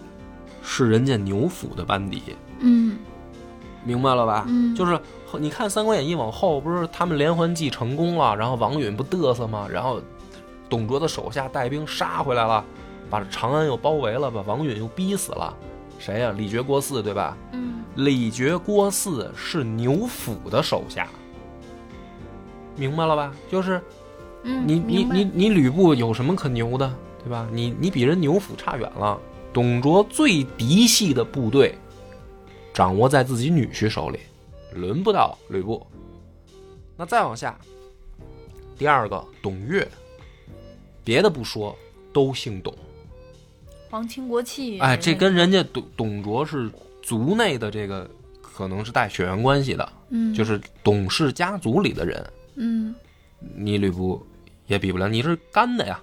[0.62, 2.22] 是人家牛府的班底，
[2.60, 2.98] 嗯
[3.84, 4.44] 明白了吧？
[4.48, 5.00] 嗯就是
[5.38, 9.66] 你看《三国演义》往后，不是他们连环计成功了，然后王允不嘚瑟吗？
[9.70, 10.00] 然后
[10.68, 12.64] 董卓的手下带兵杀回来了，
[13.08, 15.56] 把长安又包围了，把王允又逼死了。
[15.98, 17.36] 谁呀、李傕、郭汜，对吧？
[17.52, 21.08] 嗯李傕、郭汜是牛府的手下，
[22.76, 23.34] 明白了吧？
[23.50, 23.80] 就是
[24.42, 27.48] 嗯，你你你你吕布有什么可牛的，对吧？
[27.52, 29.20] 你你比人牛辅差远了。
[29.52, 31.74] 董卓最嫡系的部队
[32.72, 34.20] 掌握在自己女婿手里，
[34.74, 35.84] 轮不到吕布。
[36.96, 37.58] 那再往下，
[38.78, 39.86] 第二个董越，
[41.02, 41.76] 别的不说，
[42.12, 42.72] 都姓董。
[43.90, 46.70] 皇亲国戚，哎，这跟人家董董卓是
[47.02, 48.08] 族内的这个，
[48.40, 52.24] 可能是带血缘关系的，嗯就是董氏家族里的人。
[52.60, 52.94] 嗯
[53.56, 54.24] 你吕布
[54.66, 55.98] 也比不了，你是干的呀，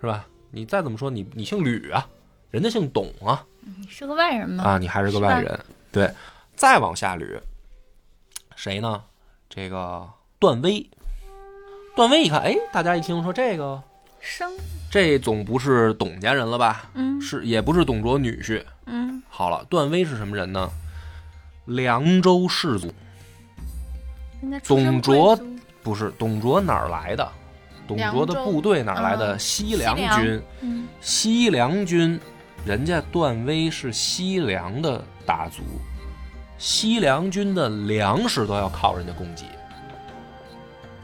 [0.00, 0.26] 是吧？
[0.50, 2.08] 你再怎么说，你你姓吕啊，
[2.50, 4.64] 人家姓董啊，你是个外人吗？
[4.64, 5.60] 啊，你还是个外人。
[5.92, 6.10] 对，
[6.54, 7.38] 再往下捋，
[8.56, 9.04] 谁呢？
[9.50, 10.08] 这个
[10.38, 10.88] 段威。
[11.94, 13.82] 段威一看，哎，大家一听说这个，
[14.20, 14.50] 生
[14.90, 16.90] 这总不是董家人了吧？
[16.94, 18.64] 嗯是，也不是董卓女婿。
[18.86, 20.70] 嗯好了，段威是什么人呢？
[21.66, 22.92] 凉州氏族，
[24.64, 25.38] 董卓
[25.86, 27.28] 不是董卓哪儿来的？
[27.86, 29.34] 董卓的部队哪儿来的？
[29.34, 30.42] 啊西凉军。
[30.60, 32.18] 嗯西凉军，
[32.64, 35.62] 人家段威是西凉的大族，
[36.58, 39.44] 西凉军的粮食都要靠人家供给，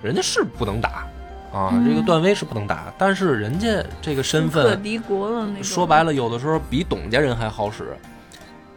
[0.02, 1.06] 人家是不能打
[1.52, 5.62] 啊，嗯这个段威是不能打，但是人家这个身份，可敌国了那种。
[5.62, 7.96] 说白了，有的时候比董家人还好使。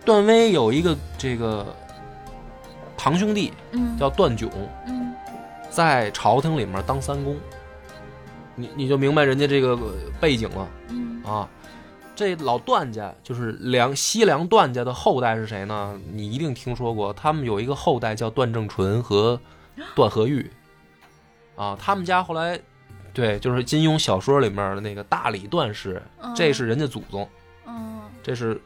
[0.05, 1.65] 段威有一个这个
[2.95, 4.51] 堂兄弟嗯叫段炯，
[4.85, 4.94] 嗯
[5.75, 7.35] 在朝廷里面当三公，
[8.55, 9.77] 你你就明白人家这个
[10.21, 10.65] 背景了。
[10.87, 11.49] 嗯啊，
[12.15, 15.99] 这老段家就是梁西凉段家的后代是谁呢？
[16.13, 19.37] 你一定听说过，他们有一个后代叫段正淳和
[19.93, 20.49] 段和玉，
[21.57, 22.57] 啊，他们家后来
[23.13, 26.01] 对，就是金庸小说里面的那个大理段氏，
[26.33, 27.27] 这是人家祖宗，
[27.67, 28.61] 嗯这是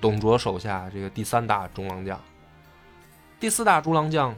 [0.00, 2.20] 董卓手下这个第三大中郎将，
[3.38, 4.34] 第四大中郎将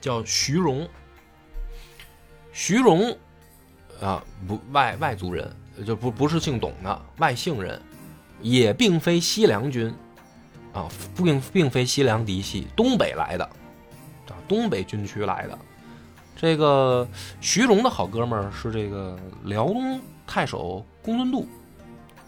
[0.00, 0.88] 叫徐荣，
[2.52, 3.16] 徐荣
[4.00, 5.54] 啊，不外外族人，
[5.86, 7.80] 就不不是姓董的外姓人，
[8.40, 9.94] 也并非西凉军
[10.72, 13.44] 啊，并并非西凉嫡系，东北来的
[14.28, 15.58] 啊，东北军区来的。
[16.34, 17.06] 这个
[17.42, 21.46] 徐荣的好哥们儿是这个辽东太守公孙度，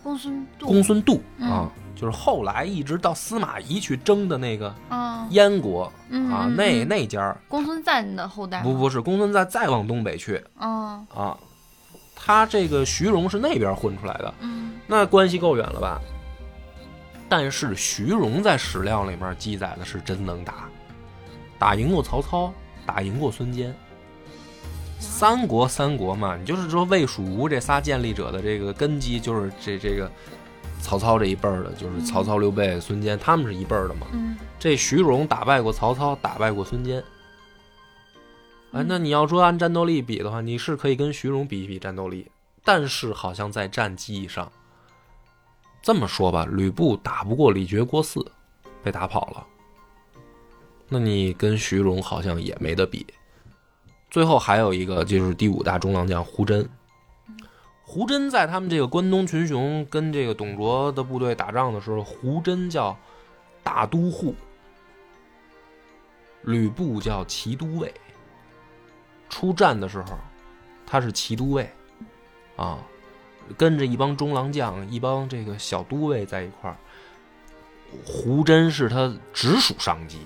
[0.02, 1.48] 公孙度，公孙度嗯。
[1.48, 5.84] 啊，就是后来一直到司马懿去争的那个啊，燕国
[6.30, 6.88] 啊，那嗯。
[6.88, 11.36] 那家儿公孙瓒的后代，不不是公孙瓒再往东北去啊，啊，
[12.16, 14.72] 他这个徐荣是那边混出来的，嗯。
[14.86, 16.00] 那关系够远了吧？
[17.28, 20.68] 但是徐荣在史料里面记载的是真能打，
[21.58, 22.52] 打赢过曹操，
[22.84, 23.74] 打赢过孙坚。
[25.02, 30.10] 三国三国嘛，你就是说魏蜀吴这仨建立者的这个根基，就是这这个
[30.80, 34.06] 曹操这一辈儿的，就是曹操、刘备、孙坚，他们是一辈儿的嘛。
[34.12, 37.00] 嗯这徐荣打败过曹操，打败过孙坚。
[38.70, 42.30] 哎，嗯那你要说按战斗力比的话，你是可以跟徐荣比一比战斗力，
[42.64, 44.50] 但是好像在战绩上，
[45.82, 48.24] 这么说吧，吕布打不过李傕郭汜，
[48.84, 49.44] 被打跑了。
[50.88, 53.04] 那你跟徐荣好像也没得比。
[54.12, 56.68] 最后还有一个就是第五大中郎将胡真，
[57.82, 62.94] 胡真在他们这个关东群雄跟这个董卓的部队打仗的时候，胡真叫
[63.62, 64.34] 大都护，
[66.42, 67.90] 吕布叫骑都尉。
[69.30, 70.18] 出战的时候，
[70.86, 71.72] 他是骑都尉，
[72.56, 72.80] 啊，
[73.56, 76.76] 跟着一帮中郎将、一帮这个小都尉在一块儿。
[78.04, 80.18] 胡真是他直属上级，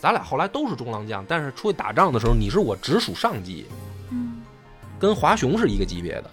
[0.00, 3.66] 咱俩后来都是中郎将，但是出去打仗的时候，你是我直属上级，
[4.10, 4.42] 嗯
[4.98, 6.30] 跟华雄是一个级别的。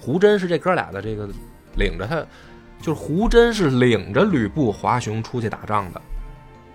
[0.00, 1.28] 胡真是这哥俩的这个
[1.76, 2.16] 领着他，
[2.80, 6.00] 就是胡真是领着吕布、华雄出去打仗的，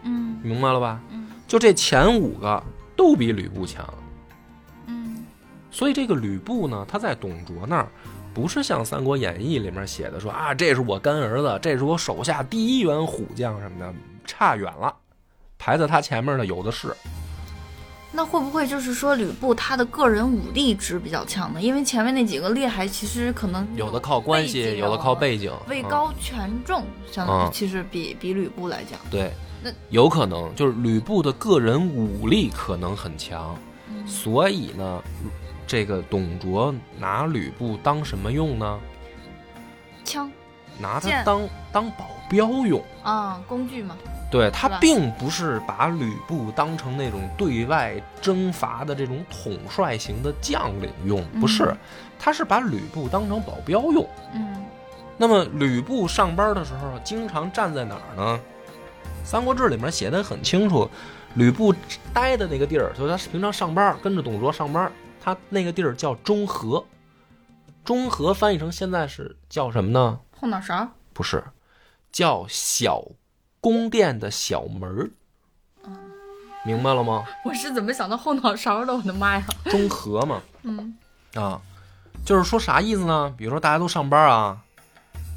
[0.03, 0.99] 嗯明白了吧？
[1.11, 2.61] 嗯就这前五个
[2.95, 3.87] 都比吕布强，
[4.87, 5.23] 嗯
[5.71, 7.87] 所以这个吕布呢，他在董卓那儿
[8.33, 13.93] 不是像《三国演义》里面写的说啊，这是我干儿子，这是我手下第一员虎将什么的，
[14.25, 14.93] 差远了。
[15.63, 16.93] 排在他前面的有的是，
[18.11, 21.61] 那会不会就是说吕布他的个人武力值比较强呢？
[21.61, 29.31] 因为前面那几个厉害，其实可能有的靠关系，有的靠背景，嗯位高权重，相当于其实比比吕布来讲，对
[29.63, 33.57] 那，有可能就是吕布的个人武力可能很强，
[33.87, 35.01] 嗯所以呢，
[35.65, 38.79] 这个董卓拿吕布当什么用呢？
[40.03, 40.29] 枪
[40.77, 41.41] 拿他当
[41.71, 42.83] 当保镖用。
[43.01, 43.95] 啊工具嘛，
[44.33, 51.77] 对他并不是把吕布当成那种对外征伐的这种统帅型的将领用，不是嗯，
[52.17, 54.09] 他是把吕布当成保镖用。
[54.33, 54.65] 嗯
[55.15, 58.39] 那么吕布上班的时候，经常站在哪儿呢？
[59.25, 60.89] 《三国志》里面写的很清楚，
[61.35, 61.73] 吕布
[62.11, 64.91] 待的那个地儿，就是他平常上班跟着董卓上班，
[65.23, 66.83] 他那个地儿叫中和。
[67.85, 70.19] 中和翻译成现在是叫什么呢？
[70.41, 71.43] 后脑勺，不是，
[72.11, 73.03] 叫小
[73.63, 75.09] 宫殿的小门儿。
[76.65, 77.23] 明白了吗？
[77.45, 78.93] 我是怎么想到后脑勺的？
[78.93, 79.43] 我的妈呀！
[79.69, 80.93] 中和嘛，嗯
[81.33, 81.61] 啊，
[82.25, 83.33] 就是说啥意思呢？
[83.37, 84.61] 比如说大家都上班啊，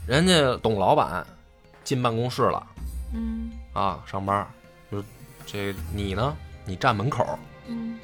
[0.07, 1.25] 人家董老板
[1.85, 2.67] 进办公室了
[3.15, 4.47] 嗯啊，上班，
[4.91, 5.03] 就
[5.47, 7.99] 这你呢，你站门口，嗯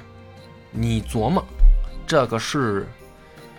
[0.71, 1.43] 你琢磨
[2.07, 2.87] 这个是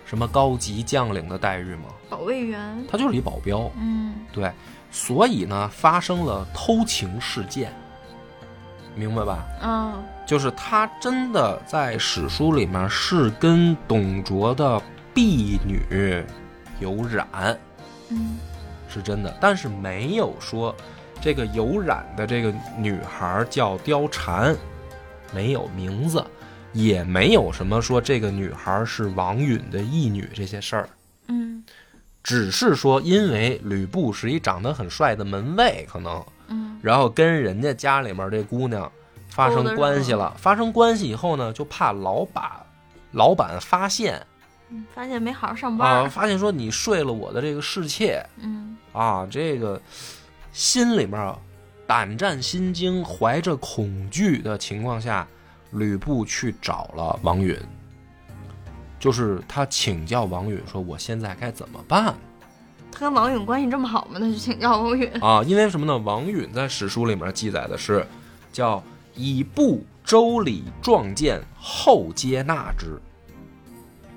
[0.05, 1.85] 什么高级将领的待遇吗？
[2.09, 4.13] 保卫员，他就是一保镖，嗯。
[4.31, 4.51] 对，
[4.91, 7.73] 所以呢，发生了偷情事件，
[8.95, 9.45] 明白吧？
[9.61, 10.03] 嗯。
[10.25, 14.81] 就是他真的在史书里面是跟董卓的
[15.13, 16.23] 婢女
[16.79, 17.57] 有染，
[18.09, 18.37] 嗯。
[18.87, 20.73] 是真的，但是没有说
[21.19, 24.55] 这个有染的这个女孩叫貂蝉，
[25.33, 26.23] 没有名字，
[26.75, 30.89] 也没有什么说这个女孩是王允的义女这些事儿，
[31.29, 31.63] 嗯。
[32.21, 36.23] 只是说因为吕布是一长得很帅的门卫，可能。
[36.49, 36.77] 嗯。
[36.81, 38.91] 然后跟人家家里面这姑娘
[39.29, 42.43] 发生关系了，发生关系以后呢，就怕老板
[43.11, 44.21] 老板发现。
[44.69, 48.21] 嗯，发现没好好上啊，班，发现说你睡了我的这个侍妾。
[48.41, 48.75] 嗯。
[48.91, 49.81] 啊，这个
[50.51, 51.39] 心里面啊
[51.87, 55.27] 胆战心惊、怀着恐惧的情况下，
[55.75, 57.57] 吕布去找了王允，
[58.99, 62.15] 就是他请教王允说：“我现在该怎么办？”
[62.91, 64.17] 他跟王允关系这么好吗？
[64.19, 65.11] 那就请教王允。
[65.21, 65.97] 啊，因为什么呢？
[65.97, 68.07] 王允在史书里面记载的是，
[68.53, 68.81] 叫
[69.15, 72.97] 以布周礼壮见，后接纳之。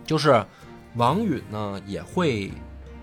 [0.07, 0.45] 就是
[0.95, 2.53] 王允呢也会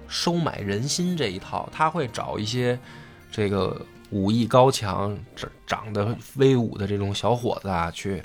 [0.08, 2.80] 收买人心这一套，他会找一些
[3.30, 8.24] 这个武艺高强、长长得威武的这种小伙子啊，去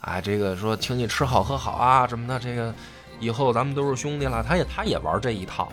[0.00, 2.74] 啊，这个说请你吃好喝好啊什么的，这个
[3.20, 4.42] 以后咱们都是兄弟了。
[4.42, 5.72] 他也他也玩这一套，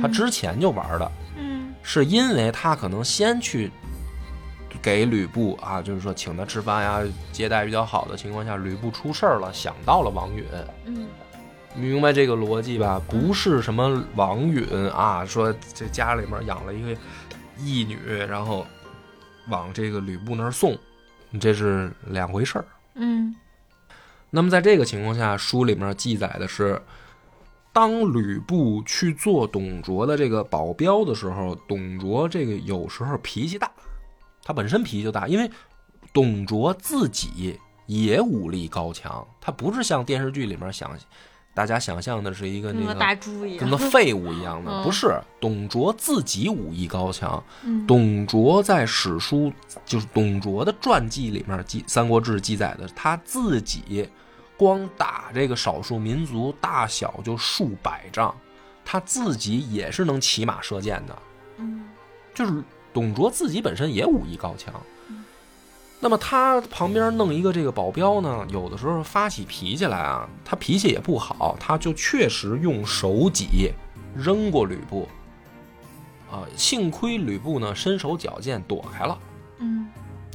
[0.00, 1.12] 他之前就玩的。
[1.36, 3.68] 嗯是因为他可能先去
[4.80, 10.44] 给吕布啊，就是说请他吃饭呀，接待比较好的情况下，吕布出事儿了，想到了王允，
[10.84, 11.08] 嗯
[11.74, 13.00] 明白这个逻辑吧？
[13.08, 17.00] 不是什么王允啊，说这家里面养了一个
[17.58, 17.98] 义女，
[18.28, 18.64] 然后
[19.48, 20.78] 往这个吕布那儿送，
[21.40, 22.64] 这是两回事儿。
[22.94, 23.34] 嗯
[24.30, 26.80] 那么在这个情况下，书里面记载的是，
[27.72, 33.70] 当吕布去做董卓的这个保镖的时候，董卓这个有时候脾气大，
[34.42, 35.50] 他本身脾气就大，因为
[36.12, 40.90] 董卓自己也武力高强，他不是像电视剧里面想
[41.54, 43.58] 大家想象的是一个那个大猪一样。
[43.58, 44.82] 跟个，废物一样的， 嗯。
[44.82, 45.20] 不是。
[45.40, 47.86] 董卓自己武艺高强，嗯。
[47.86, 49.52] 董卓在史书
[49.84, 54.08] 就是董卓的传记里面记《三国志》记载的，他自己
[54.56, 58.34] 光打这个少数民族大小就数百仗，
[58.84, 61.18] 他自己也是能骑马射箭的，
[61.58, 61.84] 嗯。
[62.34, 62.62] 就是
[62.94, 64.72] 董卓自己本身也武艺高强。
[66.04, 73.70] 那么他旁边弄一个这个保镖呢，有的时候发起脾气来啊，他脾气也不好，他就确实用手挤
[74.16, 75.08] 扔过吕布。
[76.28, 79.16] 啊，幸亏吕布呢身手矫健躲开了，
[79.58, 79.86] 嗯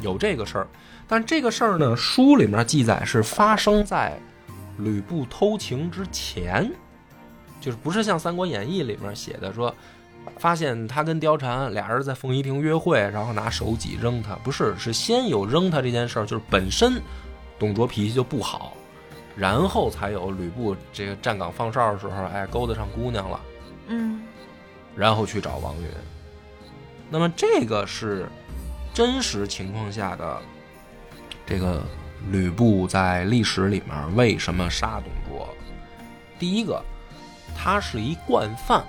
[0.01, 0.67] 有这个事儿。
[1.05, 4.17] 但这个事儿呢，书里面记载是发生在
[4.77, 6.71] 吕布偷情之前，
[7.59, 9.75] 就是不是像《三国演义》里面写的说，
[10.37, 17.01] 发现他跟貂蝉俩人在凤仪亭约会，然后拿手戟扔他，不是，是先有扔他这件事儿，就是本身
[17.57, 18.73] 董卓脾气就不好，
[19.35, 23.39] 然后才有吕布这个站岗放哨的时候，哎，勾搭上姑娘了。
[23.87, 24.21] 嗯
[24.95, 25.87] 然后去找王允。
[27.09, 28.27] 那么这个是
[28.93, 30.41] 真实情况下的
[31.45, 31.81] 这个
[32.31, 35.47] 吕布在历史里面为什么杀董卓？
[36.39, 36.83] 第一个，
[37.55, 38.83] 他是一惯犯，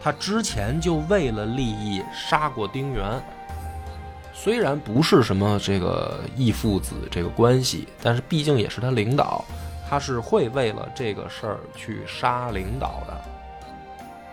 [0.00, 3.04] 他之前就为了利益杀过丁原。
[4.32, 9.44] 虽然不是什么这个义父子这个关系，但是毕竟也是他领导，
[9.90, 13.20] 他是会为了这个事儿去杀领导的。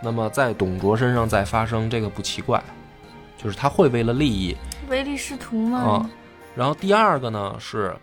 [0.02, 2.64] 那么在董卓身上再发生这个不奇怪，
[3.36, 4.56] 就是他会为了利益
[4.90, 6.10] 唯利是图啊嗯。。
[6.56, 7.96] 然后第二个呢是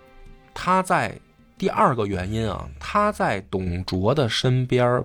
[0.53, 1.17] 他在
[1.57, 5.05] 第二个原因啊，他在董卓的身边儿，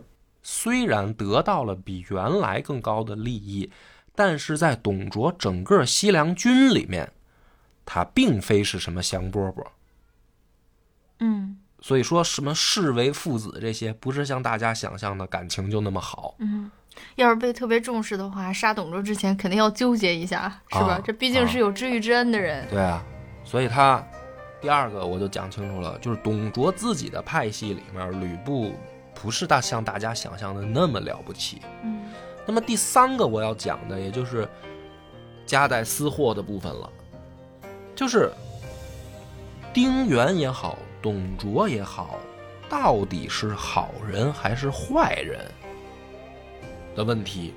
[0.49, 3.69] 虽然得到了比原来更高的利益，
[4.15, 7.11] 但是在董卓整个西凉军里面，
[7.85, 9.65] 他并非是什么香饽饽。
[11.19, 16.35] 嗯所以说什么视为父子这些，不是像大家想象的感情就那么好。
[16.39, 16.71] 嗯，
[17.15, 20.93] 要是被特别重视的话，杀董卓之前肯定要纠结一下，是吧？
[20.93, 22.65] 啊这毕竟是有知遇之恩的人。
[22.69, 23.03] 对啊，
[23.43, 24.01] 所以他
[24.61, 28.73] 第二个我就讲清楚了，就是董卓自己的派系里面，吕布
[29.21, 31.61] 不是大像大家想象的那么了不起。
[31.83, 32.03] 嗯
[32.45, 34.47] 那么第三个我要讲的，也就是
[35.45, 36.89] 夹带私货的部分了，
[37.93, 38.31] 就是
[39.73, 42.19] 丁原也好，董卓也好，
[42.69, 45.39] 到底是好人还是坏人
[46.95, 47.53] 的问题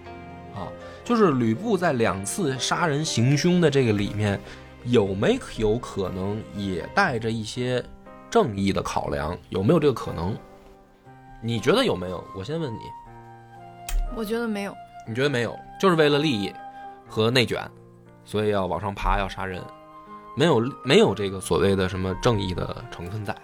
[0.56, 0.66] 啊？
[1.04, 4.40] 就是吕布在两次杀人行凶的这个里面，
[4.86, 7.80] 有没有可能也带着一些
[8.28, 9.38] 正义的考量？
[9.50, 10.36] 有没有这个可能？
[11.42, 12.22] 你觉得有没有？
[12.36, 12.80] 我先问你。
[14.14, 14.74] 我觉得没有。
[15.08, 15.58] 你觉得没有？
[15.80, 16.52] 就是为了利益
[17.08, 17.68] 和内卷，
[18.24, 19.62] 所以要往上爬，要杀人，
[20.36, 23.34] 没有没有这个所谓的什么正义的成分在，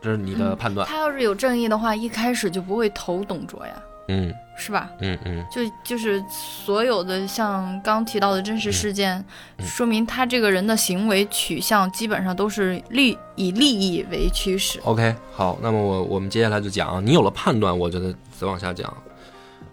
[0.00, 0.86] 这是你的判断。
[0.88, 3.74] 他要是有正义的话，一开始就不会投董卓呀，
[4.08, 4.90] 嗯是吧？
[5.00, 9.24] 嗯嗯就就是所有的像刚提到的真实事件，
[9.58, 14.78] 嗯说明他这个人的行为取向基本上都是利以利益为驱使。
[14.84, 18.92] ，OK，好，那么我我们接下来就讲，你有了判断，我觉得再往下讲。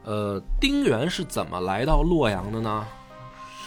[0.06, 2.86] 呃，丁原是怎么来到洛阳的呢？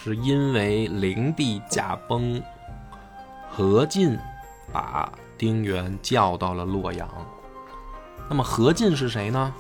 [0.03, 2.43] 是因为灵帝驾崩，
[3.49, 4.19] 何进
[4.73, 7.09] 把丁原叫到了洛阳。
[8.29, 9.55] 那么何进是谁呢？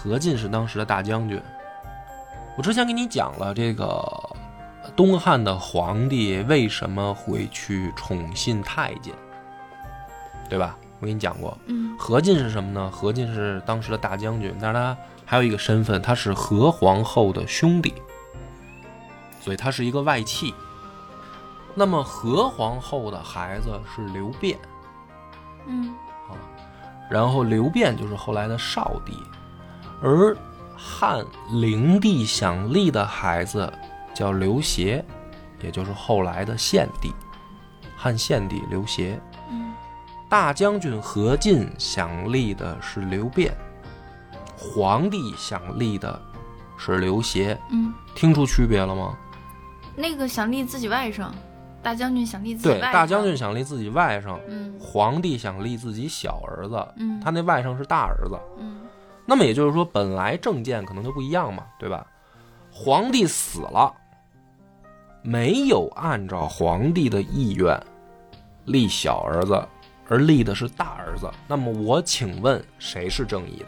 [0.00, 1.42] 何进是当时的大将军。
[2.56, 4.00] 我之前给你讲了这个
[4.94, 9.12] 东汉的皇帝为什么会去宠信太监，
[10.48, 10.76] 对吧？
[11.00, 12.88] 我给你讲过，嗯何进是什么呢？
[12.92, 17.92] 何进是当时的大将军，但是他还有一个身份，他是何皇后的兄弟，
[19.40, 20.54] 所以他是一个外戚。
[21.74, 24.56] 那么何皇后的孩子是刘辩，
[25.66, 25.92] 嗯
[26.28, 26.38] 啊
[27.10, 29.16] 然后刘辩就是后来的少帝，
[30.02, 30.36] 而
[30.76, 33.72] 汉灵帝想立的孩子
[34.14, 35.04] 叫刘协，
[35.60, 37.12] 也就是后来的献帝，
[37.96, 39.20] 汉献帝刘协。
[39.50, 39.72] 嗯
[40.30, 43.56] 大将军何进想立的是刘辩，
[44.58, 46.20] 皇帝想立的
[46.76, 49.16] 是刘协，嗯，听出区别了吗？
[49.96, 51.30] 那个想立自己外甥，
[51.82, 58.38] 大将军想立自己对，外大将甥军想立自己外甥，嗯皇帝想立自己小儿子，嗯他那外甥是大儿子。
[58.58, 58.82] 嗯
[59.30, 62.06] 那么也就是说，本来政见可能就不一样嘛，对吧？
[62.72, 63.94] 皇帝死了，
[65.22, 67.78] 没有按照皇帝的意愿
[68.64, 69.62] 立小儿子，
[70.08, 71.30] 而立的是大儿子。
[71.46, 73.66] 那么我请问，谁是正义的？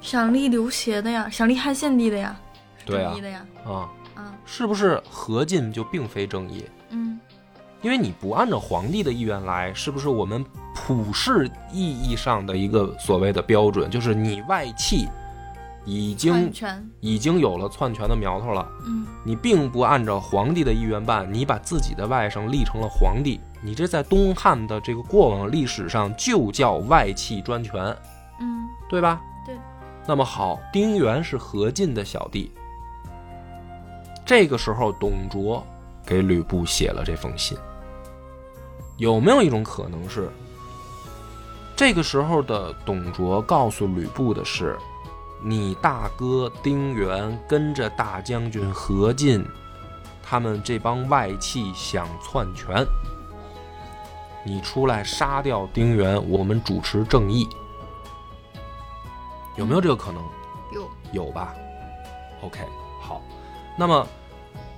[0.00, 2.34] 想立刘协的呀，想立汉献帝的呀，
[2.78, 6.64] 是对啊正义的呀，啊，啊是不是何进就并非正义？
[7.80, 15.08] 嗯因为你不按照皇帝的意愿来，是不是我们普世意义上的一个所谓的标准，就是你外戚
[15.86, 16.52] 已经，
[17.00, 19.06] 已经有了篡权的苗头了，嗯。
[19.24, 27.82] 你并不按照皇帝的意愿办，你把自己的外甥立成了皇帝，你这在东汉的这个过往历史上就叫外戚专权，
[28.40, 28.68] 嗯。
[28.90, 29.20] 对吧？
[29.46, 29.54] 对。
[30.06, 32.52] 那么好，丁原是何进的小弟，
[34.24, 35.64] 这个时候董卓
[36.04, 37.56] 给吕布写了这封信，
[39.00, 40.30] 有没有一种可能是，
[41.74, 44.78] 这个时候的董卓告诉吕布的是，
[45.42, 49.42] 你大哥丁原跟着大将军何进，
[50.22, 52.86] 他们这帮外戚想篡权，
[54.44, 57.48] 你出来杀掉丁原，我们主持正义，
[59.56, 60.22] 有没有这个可能？
[60.74, 61.54] 有有吧
[62.42, 62.60] ？OK，
[63.00, 63.22] 好，
[63.78, 64.06] 那么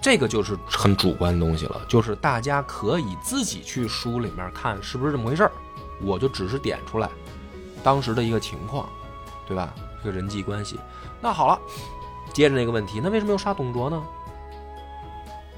[0.03, 5.53] 这个就是很主观的东西了，就是大家可以自己去书里面看是不是这么回事儿，
[6.01, 7.09] 我就只是点出来
[7.85, 8.89] 当时的一个情况，
[9.47, 9.73] 对吧？
[10.03, 10.81] 这个人际关系。
[11.21, 11.57] 那好了，
[12.33, 14.03] 接着那个问题，那为什么要杀董卓呢？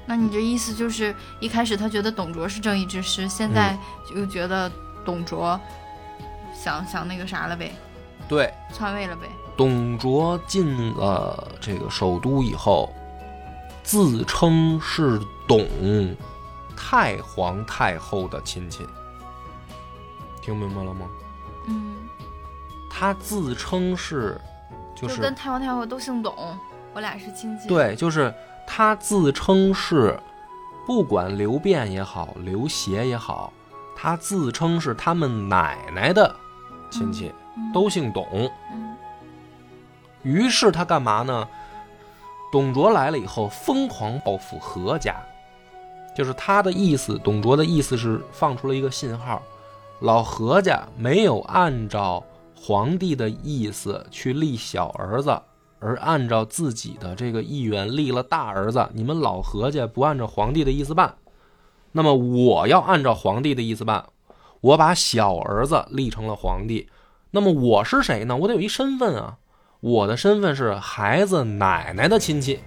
[0.05, 3.75] 那你这意思就是一开始他觉得董卓是正义之师，现在
[4.15, 4.71] 又觉得
[5.03, 5.59] 董卓
[6.53, 7.73] 想想那个啥了呗，
[8.29, 9.27] 对，篡位了呗。
[9.57, 12.93] 董卓进了这个首都以后，
[13.85, 15.65] 自称是董
[16.75, 18.85] 太皇太后的亲戚，
[20.41, 21.05] 听明白了吗？
[21.67, 21.95] 嗯，
[22.89, 24.41] 他自称是，
[24.95, 26.35] 就就是跟太皇太后都姓董，
[26.93, 28.33] 我俩是亲戚。，对，就是
[28.65, 30.19] 他自称是，
[30.87, 33.53] 不管刘辩也好，刘协也好，
[33.95, 36.35] 他自称是他们奶奶的
[36.89, 38.51] 亲戚，嗯、都姓董。
[38.73, 38.95] 嗯
[40.23, 41.47] 于是他干嘛呢？
[42.55, 45.17] 董卓来了以后，疯狂报复何家，
[46.15, 47.19] 就是他的意思。
[47.21, 49.43] 董卓的意思是放出了一个信号：
[49.99, 52.23] 老何家没有按照
[52.55, 55.37] 皇帝的意思去立小儿子，
[55.81, 58.87] 而按照自己的这个意愿立了大儿子。
[58.93, 61.13] 你们老何家不按照皇帝的意思办，
[61.91, 64.05] 那么我要按照皇帝的意思办，
[64.61, 66.87] 我把小儿子立成了皇帝。
[67.31, 68.37] 那么我是谁呢？
[68.37, 69.39] 我得有一身份啊。
[69.85, 72.59] 我的身份是孩子奶奶的亲戚，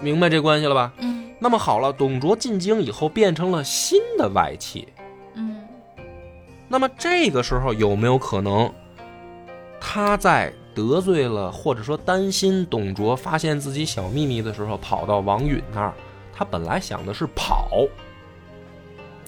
[0.00, 0.92] 明白这关系了吧？
[0.98, 4.88] 嗯那么好了，董卓进京以后变成了新的外戚，
[5.34, 5.64] 嗯
[6.66, 8.68] 那么这个时候有没有可能，
[9.80, 15.94] 他在得罪了或者说担心董卓发现自己小秘密的时候，跑到王允那儿？
[16.34, 17.86] 他本来想的是跑，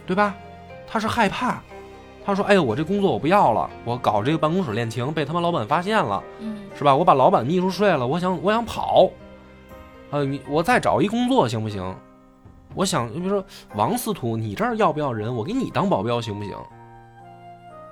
[0.05, 0.35] 对吧？
[0.89, 1.63] 他是害怕，
[2.29, 6.95] 他说：“哎呦，我这工作我不要了，我搞这个办公室恋情被他妈老板发现了。”嗯是吧？
[6.95, 9.09] 我把老板秘书睡了，我想我想跑，
[10.11, 11.97] 呃，你我再找一工作行不行？
[12.75, 13.43] 我想，比如说
[13.75, 15.35] 王司徒，你这儿要不要人？
[15.35, 16.55] 我给你当保镖行不行？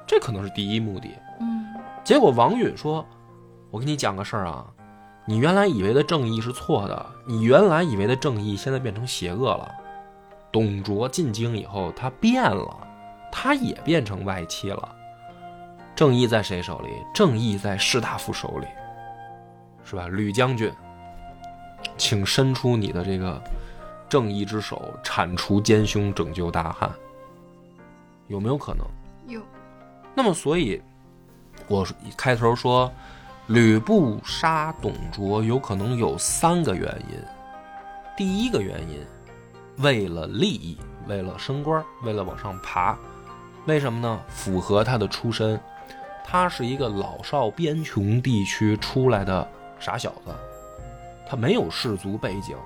[0.06, 1.08] 这可能是第一目的。
[1.40, 1.64] 嗯
[2.04, 3.02] 结果王允说
[3.72, 4.66] ：“我跟你讲个事儿啊，
[5.24, 9.66] 你原来以为的正义是错的，你原来以为的正义现在变成邪恶了。
[10.52, 12.85] 董卓进京以后，他变了，
[13.30, 14.94] 他也变成外戚了。
[15.94, 16.88] 正义在谁手里？
[17.14, 18.66] 正义在士大夫手里，
[19.82, 20.08] 是吧？
[20.08, 20.70] 吕将军，
[21.96, 23.42] 请伸出你的这个
[24.08, 26.90] 正义之手，铲除奸凶，拯救大汉。
[28.28, 28.86] 有没有可能？
[29.26, 29.40] 有
[30.14, 30.82] 那么，所以
[31.66, 32.92] 我开头说，
[33.46, 37.18] 吕布杀董卓有可能有三个原因。
[38.16, 39.02] 第一个原因，
[39.78, 42.98] 为了利益，为了升官，为了往上爬。
[43.66, 44.20] 为什么呢？
[44.28, 45.60] 符合他的出身，
[46.24, 49.46] 他是一个老少边穷地区出来的
[49.80, 50.32] 傻小子，
[51.28, 52.56] 他没有氏族背景，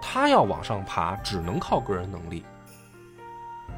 [0.00, 2.42] 他要往上爬，只能靠个人能力。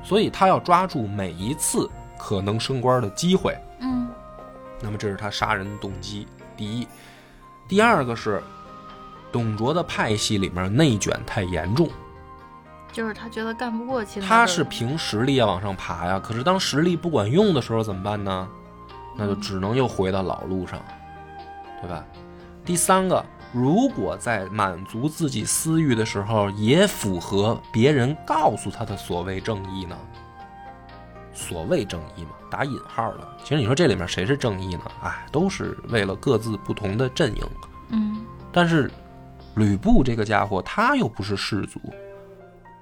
[0.05, 3.59] 所以他要抓住每一次可能升官的机会。
[3.81, 4.09] 嗯
[4.81, 6.29] 那么这是他杀人的动机。
[6.57, 6.87] 第一，
[7.67, 8.41] 第二个是
[9.33, 11.89] 董卓的派系里面内卷太严重，
[12.93, 16.21] 就是他觉得干不过其他的他是凭实力要往上爬呀。
[16.23, 18.49] 可是当实力不管用的时候怎么办呢？
[19.17, 20.81] 那就只能又回到老路上，
[21.83, 22.05] 对吧？
[22.65, 29.97] 第三个，如果在满足自己私欲的时候，也符合别人告诉他的所谓正义呢？
[31.33, 33.29] 所谓正义嘛，打引号的。
[33.43, 34.83] 其实你说这里面谁是正义呢？
[35.03, 37.43] 哎，都是为了各自不同的阵营。
[37.91, 38.91] 嗯但是
[39.57, 41.81] 吕布这个家伙，他又不是士族，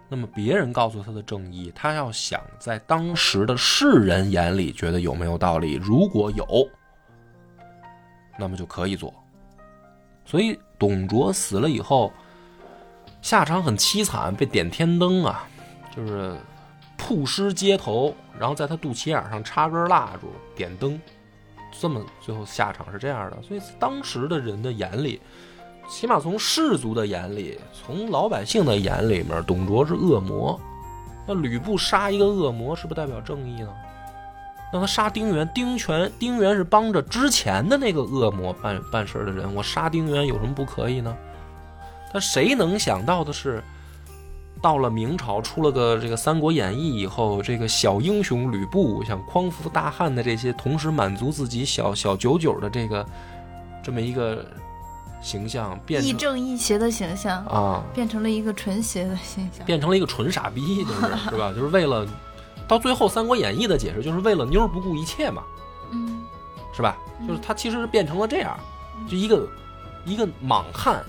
[0.08, 6.46] 那么别人告诉他的正义，他要想在当时的世人眼里觉得有没有道理，如果有，
[8.38, 9.12] 那么就可以做。
[10.24, 12.12] 所以董卓死了以后，
[13.20, 15.48] 下场很凄惨，被点天灯啊，
[15.94, 16.36] 就是
[16.96, 21.00] 曝尸街头，然后在他肚脐眼上插根蜡烛点灯，
[21.80, 23.42] 这么最后下场是这样的。
[23.42, 25.20] 所以当时的人的眼里，
[25.88, 30.60] 起码从士族的眼里，从老百姓的眼里面，董卓是恶魔。
[31.26, 33.68] 那吕布杀一个恶魔，是不是代表正义呢？
[34.72, 41.16] 那他杀丁原，丁权丁原是帮着之前的那个恶魔办办事的人，我杀丁原有什么不可以呢？
[42.12, 43.62] 但谁能想到的是，
[44.60, 53.06] 到了明朝出了个这个《三国演义》以后，这个小英雄吕布想匡扶大汉的这些，同时满足自己小小九九的这个
[53.82, 54.44] 这么一个
[55.20, 59.64] 形象，变成亦正亦邪的形象啊，变成了一个纯邪的形象。
[59.66, 61.00] 变成了一个纯傻逼，就是
[61.30, 61.52] 是吧？
[61.54, 62.06] 就是为了
[62.68, 65.42] 到最后《三国演义》的解释，就是为了妞儿不顾一切嘛，
[65.92, 66.24] 嗯
[66.74, 66.96] 是吧？
[67.26, 68.58] 就是他其实是变成了这样，
[69.08, 69.48] 就一个
[70.04, 71.02] 一个莽汉，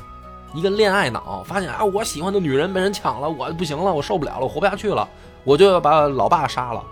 [0.53, 5.07] 一个恋爱脑，发现啊，我喜欢的女人被人抢了，我不行了，我受不了了，我活不下去了，
[5.43, 6.83] 我就要把老爸杀了。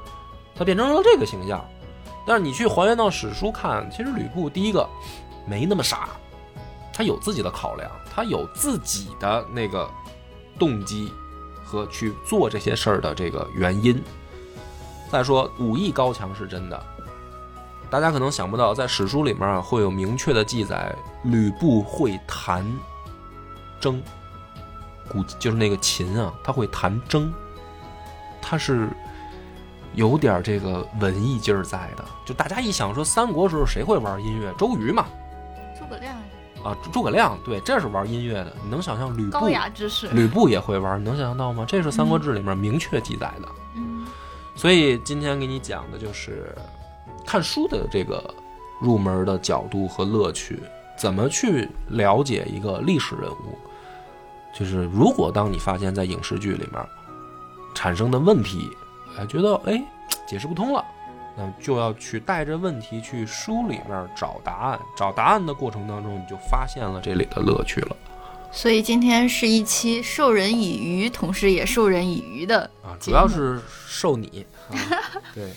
[0.58, 1.64] 他变成了这个形象。
[2.28, 4.90] 但是你去还原到史书看，其实吕布第一个
[5.46, 6.10] 没那么傻，
[6.98, 9.90] 他有自己的考量，他有自己的那个
[10.58, 11.12] 动机
[11.62, 14.02] 和去做这些事儿的这个原因。
[15.12, 16.82] 再说武艺高强是真的，
[17.90, 22.66] 大家可能想不到，在史书里面啊会有明确的记载，吕布会弹
[23.82, 24.02] 筝，
[25.10, 27.30] 古就是那个琴啊，他会弹筝，
[28.42, 28.88] 他是
[29.96, 32.06] 有点这个文艺劲儿在的。
[32.26, 34.54] 就大家一想说三国时候谁会玩音乐？
[34.58, 35.06] 周瑜嘛，
[35.78, 36.16] 诸葛亮
[36.66, 38.52] 啊，诸葛亮，对，这是玩音乐的。
[38.64, 40.08] 你能想象吕布高雅之士。
[40.08, 41.64] 吕布也会玩，你能想象到吗？
[41.68, 43.48] 这是《三国志》里面明确记载的。
[43.76, 44.04] 嗯
[44.56, 46.56] 所以今天给你讲的就是
[47.26, 48.34] 看书的这个
[48.80, 50.58] 入门的角度和乐趣，
[50.98, 53.58] 怎么去了解一个历史人物。
[54.58, 56.82] 就是如果当你发现，在影视剧里面
[57.76, 58.72] 产生的问题，
[59.20, 59.84] 哎，觉得哎
[60.26, 60.84] 解释不通了，
[61.36, 64.80] 那就要去带着问题去书里面找答案。
[64.96, 67.96] 找答案的过程当中，你就发现了这里的乐趣了
[68.52, 72.96] 所以今天是一期授人以鱼，同时也授人以渔的啊！
[73.00, 74.74] 主要是授你啊，
[75.36, 75.52] 对。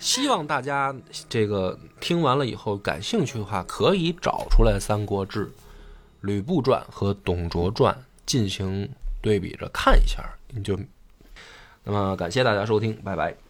[0.00, 0.94] 希望大家
[1.28, 5.46] 这个听完了以后感兴趣的话，可以找出来《三国志》
[6.22, 8.88] 《吕布传》和《董卓传》进行
[9.20, 10.78] 对比着看一下，你就。
[11.84, 13.49] 那么感谢大家收听，拜拜。